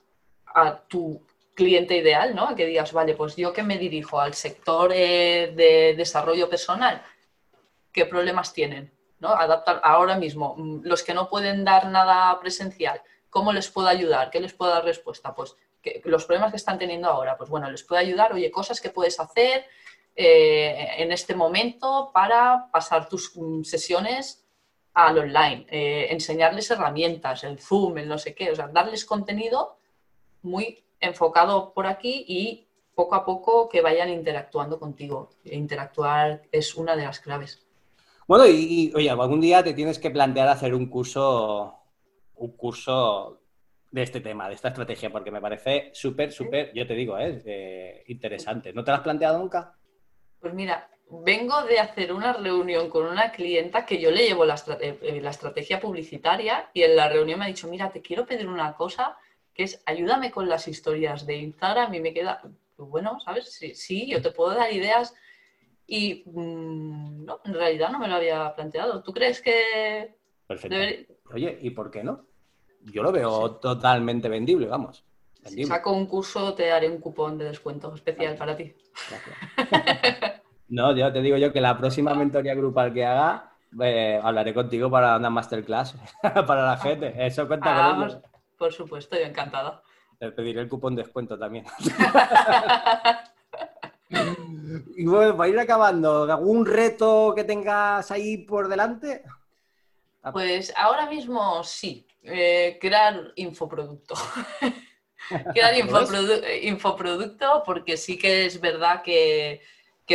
a 0.45 0.79
tu 0.79 1.21
cliente 1.53 1.97
ideal, 1.97 2.35
¿no? 2.35 2.55
Que 2.55 2.65
digas, 2.65 2.91
vale, 2.93 3.13
pues 3.13 3.35
yo 3.35 3.53
que 3.53 3.63
me 3.63 3.77
dirijo 3.77 4.19
al 4.19 4.33
sector 4.33 4.91
eh, 4.93 5.53
de 5.55 5.95
desarrollo 5.95 6.49
personal, 6.49 7.01
qué 7.91 8.05
problemas 8.05 8.53
tienen, 8.53 8.91
¿no? 9.19 9.29
Adaptar 9.29 9.79
ahora 9.83 10.17
mismo, 10.17 10.55
mm, 10.57 10.81
los 10.83 11.03
que 11.03 11.13
no 11.13 11.29
pueden 11.29 11.63
dar 11.63 11.87
nada 11.87 12.37
presencial, 12.39 13.01
¿cómo 13.29 13.53
les 13.53 13.69
puedo 13.69 13.87
ayudar? 13.87 14.29
¿Qué 14.31 14.39
les 14.39 14.53
puedo 14.53 14.71
dar 14.71 14.83
respuesta? 14.83 15.33
Pues 15.33 15.55
los 16.06 16.26
problemas 16.26 16.52
que 16.52 16.58
están 16.58 16.78
teniendo 16.78 17.10
ahora, 17.10 17.38
pues 17.38 17.50
bueno, 17.50 17.69
les 17.69 17.84
puedo 17.84 18.00
ayudar, 18.00 18.34
oye, 18.34 18.52
cosas 18.52 18.82
que 18.82 18.89
puedes 18.89 19.19
hacer 19.19 19.65
eh, 20.15 20.88
en 20.98 21.12
este 21.12 21.36
momento 21.36 22.12
para 22.13 22.69
pasar 22.71 23.10
tus 23.10 23.36
mm, 23.36 23.63
sesiones 23.63 24.45
al 24.93 25.17
online, 25.17 25.65
eh, 25.69 26.08
enseñarles 26.10 26.71
herramientas, 26.71 27.43
el 27.43 27.60
Zoom, 27.60 27.98
el 27.98 28.08
no 28.08 28.17
sé 28.17 28.34
qué, 28.34 28.52
o 28.52 28.56
sea, 28.56 28.67
darles 28.69 29.04
contenido 29.04 29.78
muy 30.41 30.84
enfocado 31.02 31.74
por 31.74 31.86
aquí 31.86 32.24
y 32.28 32.65
poco 32.95 33.15
a 33.15 33.26
poco 33.26 33.67
que 33.67 33.82
vayan 33.82 34.10
interactuando 34.10 34.80
contigo. 34.80 35.32
Interactuar 35.43 36.43
es 36.52 36.76
una 36.76 36.95
de 36.95 37.04
las 37.04 37.19
claves. 37.19 37.62
Bueno, 38.28 38.48
y, 38.48 38.91
oye, 38.95 39.10
algún 39.10 39.41
día 39.41 39.63
te 39.63 39.74
tienes 39.74 40.00
que 40.00 40.10
plantear 40.10 40.48
hacer 40.48 40.74
un 40.74 40.88
curso, 40.88 41.76
un 42.36 42.52
curso 42.52 43.41
de 43.95 44.03
este 44.03 44.19
tema, 44.19 44.49
de 44.49 44.55
esta 44.55 44.67
estrategia, 44.67 45.10
porque 45.10 45.31
me 45.31 45.39
parece 45.39 45.89
súper, 45.93 46.29
súper, 46.29 46.73
yo 46.73 46.86
te 46.86 46.95
digo, 46.95 47.17
¿eh? 47.17 47.41
eh, 47.45 48.03
interesante. 48.08 48.73
¿No 48.73 48.84
te 48.84 48.91
lo 48.91 48.97
has 48.97 49.03
planteado 49.03 49.39
nunca? 49.39 49.73
Pues 50.38 50.53
mira, 50.53 50.89
vengo 51.10 51.63
de 51.63 51.79
hacer 51.79 52.12
una 52.12 52.34
reunión 52.34 52.89
con 52.89 53.05
una 53.05 53.31
clienta 53.31 53.86
que 53.86 53.97
yo 53.97 54.12
le 54.12 54.27
llevo 54.27 54.43
la, 54.43 54.55
eh, 54.81 55.21
la, 55.21 55.29
estrategia 55.29 55.79
publicitaria 55.79 56.69
y 56.73 56.84
en 56.84 56.93
la 56.97 57.08
reunión 57.08 57.39
me 57.39 57.45
ha 57.45 57.47
dicho, 57.47 57.69
mira, 57.69 57.89
te 57.89 58.01
quiero 58.01 58.25
pedir 58.25 58.49
una 58.49 58.73
cosa 58.75 59.15
que 59.53 59.63
es 59.63 59.81
ayúdame 59.86 60.29
con 60.29 60.49
las 60.49 60.67
historias 60.67 61.25
de 61.25 61.38
Instagram 61.38 61.93
y 61.93 62.01
me 62.01 62.13
queda, 62.13 62.41
pues 62.75 62.89
bueno, 62.89 63.17
¿sabes? 63.21 63.53
Sí, 63.53 63.75
sí, 63.75 64.08
yo 64.10 64.21
te 64.21 64.31
puedo 64.31 64.53
dar 64.53 64.73
ideas 64.73 65.15
y 65.88 66.21
mm, 66.25 67.23
no, 67.23 67.39
en 67.45 67.53
realidad 67.53 67.91
no 67.91 67.99
me 67.99 68.10
lo 68.10 68.15
había 68.15 68.53
planteado. 68.55 69.01
¿Tú 69.03 69.13
crees 69.13 69.41
que... 69.41 70.15
Perfecto. 70.45 71.15
Oye, 71.34 71.60
¿y 71.62 71.69
por 71.69 71.89
qué 71.89 72.03
no? 72.03 72.35
Yo 72.86 73.04
lo 73.04 73.12
veo 73.12 73.52
totalmente 73.56 74.30
vendible, 74.30 74.67
vamos. 74.67 75.04
Si 75.45 75.63
saco 75.63 75.91
un 75.91 76.08
curso, 76.08 76.54
te 76.54 76.71
haré 76.71 76.89
un 76.89 77.00
cupón 77.00 77.38
de 77.38 77.45
descuento 77.45 77.93
especial 77.93 78.36
para 78.36 78.56
ti. 78.56 78.74
no, 80.69 80.95
yo 80.95 81.12
te 81.13 81.21
digo 81.21 81.38
yo 81.38 81.54
que 81.54 81.62
la 81.62 81.78
próxima 81.78 82.15
mentoría 82.15 82.56
grupal 82.56 82.93
que 82.93 83.06
haga, 83.06 83.52
eh, 83.82 84.19
hablaré 84.24 84.54
contigo 84.54 84.89
para 84.89 85.17
una 85.17 85.30
masterclass 85.30 85.95
para 86.48 86.65
la 86.65 86.78
gente. 86.78 87.13
Eso 87.17 87.48
cuenta 87.48 87.91
con 87.91 88.04
ellos. 88.04 88.17
Por 88.58 88.74
supuesto, 88.74 89.17
yo 89.17 89.26
encantada. 89.26 89.82
Te 90.17 90.32
pediré 90.32 90.62
el 90.62 90.69
cupón 90.69 90.95
de 90.95 91.04
descuento 91.04 91.38
también. 91.38 91.65
Y 94.98 95.06
bueno, 95.06 95.36
para 95.36 95.50
ir 95.50 95.60
acabando, 95.60 96.24
¿algún 96.24 96.65
reto 96.65 97.34
que 97.36 97.43
tengas 97.43 98.12
ahí 98.12 98.38
por 98.38 98.67
delante? 98.67 99.24
Pues 100.32 100.74
ahora 100.76 101.08
mismo 101.08 101.63
sí, 101.63 102.08
eh, 102.25 102.77
crear 102.81 103.31
infoproducto. 103.35 104.15
crear 105.53 105.73
infoproducto 106.61 107.63
porque 107.65 107.97
sí 107.97 108.17
que 108.17 108.45
es 108.45 108.59
verdad 108.59 109.01
que, 109.03 109.61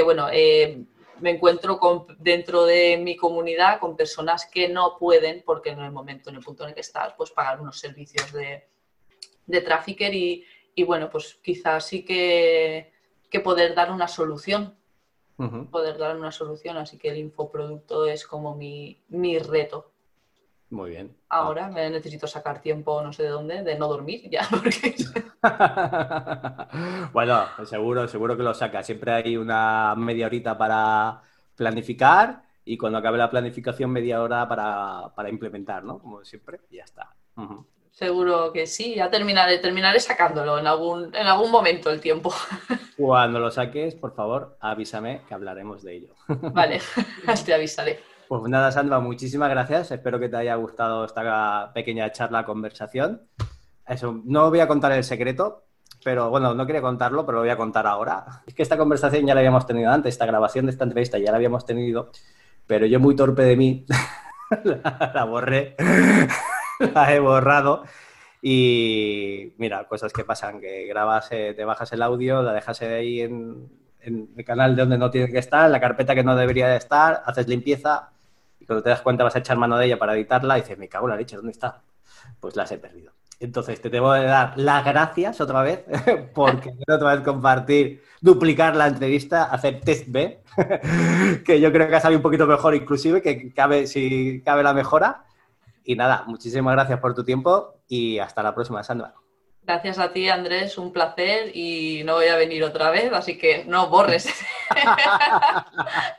bueno, 0.04 0.28
eh, 0.32 0.84
me 1.20 1.30
encuentro 1.30 1.78
con, 1.78 2.06
dentro 2.18 2.64
de 2.64 2.96
mi 2.96 3.16
comunidad 3.16 3.78
con 3.78 3.96
personas 3.96 4.46
que 4.46 4.68
no 4.68 4.96
pueden, 4.98 5.42
porque 5.44 5.70
en 5.70 5.80
el 5.80 5.92
momento, 5.92 6.30
en 6.30 6.36
el 6.36 6.42
punto 6.42 6.64
en 6.64 6.70
el 6.70 6.74
que 6.74 6.80
estás, 6.80 7.14
pues 7.16 7.30
pagar 7.30 7.60
unos 7.60 7.78
servicios 7.78 8.32
de, 8.32 8.68
de 9.46 9.60
trafficker 9.60 10.14
y, 10.14 10.44
y, 10.74 10.82
bueno, 10.84 11.10
pues 11.10 11.38
quizás 11.42 11.86
sí 11.86 12.04
que, 12.04 12.92
que 13.28 13.40
poder 13.40 13.74
dar 13.74 13.90
una 13.90 14.08
solución, 14.08 14.76
poder 15.70 15.96
dar 15.96 16.16
una 16.16 16.32
solución, 16.32 16.76
así 16.76 16.98
que 16.98 17.08
el 17.08 17.16
infoproducto 17.16 18.04
es 18.06 18.26
como 18.26 18.54
mi, 18.54 19.02
mi 19.08 19.38
reto. 19.38 19.90
Muy 20.70 20.90
bien. 20.90 21.16
Ahora 21.28 21.68
me 21.68 21.90
necesito 21.90 22.28
sacar 22.28 22.62
tiempo, 22.62 23.02
no 23.02 23.12
sé 23.12 23.24
de 23.24 23.28
dónde, 23.30 23.62
de 23.62 23.76
no 23.76 23.88
dormir 23.88 24.30
ya. 24.30 24.46
Porque... 24.50 24.94
bueno, 27.12 27.44
seguro, 27.64 28.06
seguro 28.06 28.36
que 28.36 28.42
lo 28.44 28.54
saca. 28.54 28.82
Siempre 28.82 29.12
hay 29.12 29.36
una 29.36 29.94
media 29.96 30.26
horita 30.26 30.56
para 30.56 31.22
planificar 31.56 32.42
y 32.64 32.78
cuando 32.78 32.98
acabe 32.98 33.18
la 33.18 33.28
planificación 33.28 33.90
media 33.90 34.22
hora 34.22 34.48
para, 34.48 35.28
implementar, 35.28 35.82
¿no? 35.82 35.98
Como 35.98 36.24
siempre, 36.24 36.60
y 36.70 36.76
ya 36.76 36.84
está. 36.84 37.14
Seguro 37.90 38.52
que 38.52 38.66
sí, 38.66 38.94
ya 38.94 39.10
terminaré, 39.10 39.58
terminaré 39.58 39.98
sacándolo 39.98 40.58
en 40.58 40.66
algún, 40.66 41.14
en 41.14 41.26
algún 41.26 41.50
momento 41.50 41.90
el 41.90 42.00
tiempo. 42.00 42.32
Cuando 42.96 43.40
lo 43.40 43.50
saques, 43.50 43.96
por 43.96 44.14
favor, 44.14 44.56
avísame 44.60 45.22
que 45.26 45.34
hablaremos 45.34 45.82
de 45.82 45.96
ello. 45.96 46.14
Vale, 46.28 46.80
te 47.44 47.54
avisaré. 47.54 48.00
Pues 48.30 48.42
nada, 48.44 48.70
Sandra, 48.70 49.00
muchísimas 49.00 49.50
gracias. 49.50 49.90
Espero 49.90 50.20
que 50.20 50.28
te 50.28 50.36
haya 50.36 50.54
gustado 50.54 51.04
esta 51.04 51.72
pequeña 51.74 52.12
charla, 52.12 52.44
conversación. 52.44 53.22
Eso, 53.84 54.22
no 54.24 54.50
voy 54.50 54.60
a 54.60 54.68
contar 54.68 54.92
el 54.92 55.02
secreto, 55.02 55.64
pero 56.04 56.30
bueno, 56.30 56.54
no 56.54 56.64
quería 56.64 56.80
contarlo, 56.80 57.26
pero 57.26 57.38
lo 57.38 57.42
voy 57.42 57.50
a 57.50 57.56
contar 57.56 57.88
ahora. 57.88 58.24
Es 58.46 58.54
que 58.54 58.62
esta 58.62 58.78
conversación 58.78 59.26
ya 59.26 59.34
la 59.34 59.40
habíamos 59.40 59.66
tenido 59.66 59.90
antes, 59.90 60.14
esta 60.14 60.26
grabación 60.26 60.66
de 60.66 60.70
esta 60.70 60.84
entrevista 60.84 61.18
ya 61.18 61.32
la 61.32 61.38
habíamos 61.38 61.66
tenido, 61.66 62.12
pero 62.68 62.86
yo 62.86 63.00
muy 63.00 63.16
torpe 63.16 63.42
de 63.42 63.56
mí 63.56 63.84
la, 65.12 65.24
borré, 65.24 65.74
la 66.94 67.12
he 67.12 67.18
borrado. 67.18 67.82
Y 68.40 69.54
mira, 69.58 69.88
cosas 69.88 70.12
que 70.12 70.22
pasan, 70.22 70.60
que 70.60 70.86
grabas, 70.86 71.32
eh, 71.32 71.52
te 71.56 71.64
bajas 71.64 71.92
el 71.94 72.02
audio, 72.02 72.44
la 72.44 72.52
dejas 72.52 72.80
ahí 72.82 73.22
en, 73.22 73.68
en 74.02 74.30
el 74.36 74.44
canal 74.44 74.76
de 74.76 74.82
donde 74.82 74.98
no 74.98 75.10
tiene 75.10 75.32
que 75.32 75.38
estar, 75.38 75.66
en 75.66 75.72
la 75.72 75.80
carpeta 75.80 76.14
que 76.14 76.22
no 76.22 76.36
debería 76.36 76.68
de 76.68 76.76
estar, 76.76 77.24
haces 77.26 77.48
limpieza, 77.48 78.10
cuando 78.70 78.84
te 78.84 78.90
das 78.90 79.02
cuenta 79.02 79.24
vas 79.24 79.34
a 79.34 79.40
echar 79.40 79.56
mano 79.56 79.76
de 79.76 79.86
ella 79.86 79.98
para 79.98 80.14
editarla 80.14 80.56
y 80.56 80.60
dices, 80.60 80.78
me 80.78 80.88
cago 80.88 81.06
en 81.06 81.10
la 81.10 81.16
leche, 81.16 81.34
¿dónde 81.34 81.50
está? 81.50 81.82
Pues 82.38 82.54
las 82.54 82.70
he 82.70 82.78
perdido. 82.78 83.10
Entonces 83.40 83.80
te 83.80 83.90
debo 83.90 84.12
de 84.12 84.24
dar 84.26 84.52
las 84.56 84.84
gracias 84.84 85.40
otra 85.40 85.62
vez 85.62 85.84
porque 86.34 86.70
quiero 86.76 86.94
otra 86.94 87.16
vez 87.16 87.24
compartir, 87.24 88.04
duplicar 88.20 88.76
la 88.76 88.86
entrevista, 88.86 89.44
hacer 89.44 89.80
test 89.80 90.04
B, 90.06 90.40
que 91.44 91.60
yo 91.60 91.72
creo 91.72 91.88
que 91.88 91.96
ha 91.96 92.00
salido 92.00 92.18
un 92.18 92.22
poquito 92.22 92.46
mejor 92.46 92.76
inclusive, 92.76 93.20
que 93.22 93.52
cabe, 93.52 93.88
si 93.88 94.40
cabe 94.44 94.62
la 94.62 94.72
mejora. 94.72 95.24
Y 95.82 95.96
nada, 95.96 96.22
muchísimas 96.28 96.74
gracias 96.74 97.00
por 97.00 97.14
tu 97.14 97.24
tiempo 97.24 97.74
y 97.88 98.20
hasta 98.20 98.44
la 98.44 98.54
próxima, 98.54 98.84
Sandra. 98.84 99.19
Gracias 99.62 99.98
a 99.98 100.12
ti, 100.12 100.28
Andrés, 100.28 100.78
un 100.78 100.92
placer 100.92 101.54
y 101.54 102.02
no 102.04 102.14
voy 102.14 102.26
a 102.26 102.36
venir 102.36 102.64
otra 102.64 102.90
vez, 102.90 103.12
así 103.12 103.38
que 103.38 103.64
no 103.66 103.88
borres 103.88 104.26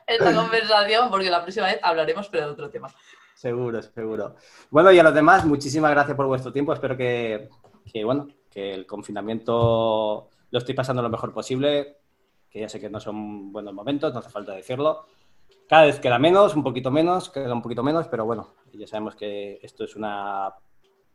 esta 0.07 0.35
conversación 0.35 1.09
porque 1.09 1.29
la 1.29 1.41
próxima 1.41 1.65
vez 1.65 1.79
hablaremos 1.81 2.29
pero 2.29 2.45
de 2.45 2.51
otro 2.51 2.69
tema. 2.69 2.93
Seguro, 3.41 3.81
seguro. 3.81 4.35
Bueno, 4.69 4.91
y 4.91 4.99
a 4.99 5.03
los 5.03 5.15
demás, 5.15 5.45
muchísimas 5.45 5.89
gracias 5.89 6.15
por 6.15 6.27
vuestro 6.27 6.53
tiempo. 6.53 6.73
Espero 6.73 6.95
que, 6.95 7.49
bueno, 8.05 8.27
que 8.51 8.71
el 8.71 8.85
confinamiento 8.85 10.29
lo 10.51 10.59
estoy 10.59 10.75
pasando 10.75 11.01
lo 11.01 11.09
mejor 11.09 11.33
posible, 11.33 11.97
que 12.49 12.59
ya 12.59 12.69
sé 12.69 12.79
que 12.79 12.89
no 12.89 12.99
son 12.99 13.51
buenos 13.51 13.73
momentos, 13.73 14.13
no 14.13 14.19
hace 14.19 14.29
falta 14.29 14.53
decirlo. 14.53 15.07
Cada 15.67 15.85
vez 15.85 15.99
queda 15.99 16.19
menos, 16.19 16.55
un 16.55 16.63
poquito 16.63 16.91
menos, 16.91 17.31
queda 17.31 17.51
un 17.51 17.63
poquito 17.63 17.81
menos, 17.81 18.07
pero 18.07 18.25
bueno, 18.25 18.53
ya 18.73 18.85
sabemos 18.85 19.15
que 19.15 19.59
esto 19.63 19.85
es 19.85 19.95
una 19.95 20.53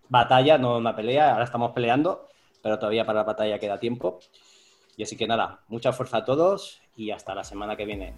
batalla, 0.09 0.59
no 0.59 0.77
una 0.77 0.95
pelea. 0.95 1.33
Ahora 1.33 1.45
estamos 1.45 1.73
peleando, 1.73 2.29
pero 2.63 2.79
todavía 2.79 3.05
para 3.05 3.21
la 3.21 3.25
batalla 3.25 3.59
queda 3.59 3.79
tiempo. 3.79 4.19
Y 4.97 5.03
así 5.03 5.17
que 5.17 5.27
nada, 5.27 5.61
mucha 5.69 5.93
fuerza 5.93 6.19
a 6.19 6.25
todos 6.25 6.81
y 6.97 7.11
hasta 7.11 7.35
la 7.35 7.45
semana 7.45 7.77
que 7.77 7.85
viene. 7.85 8.15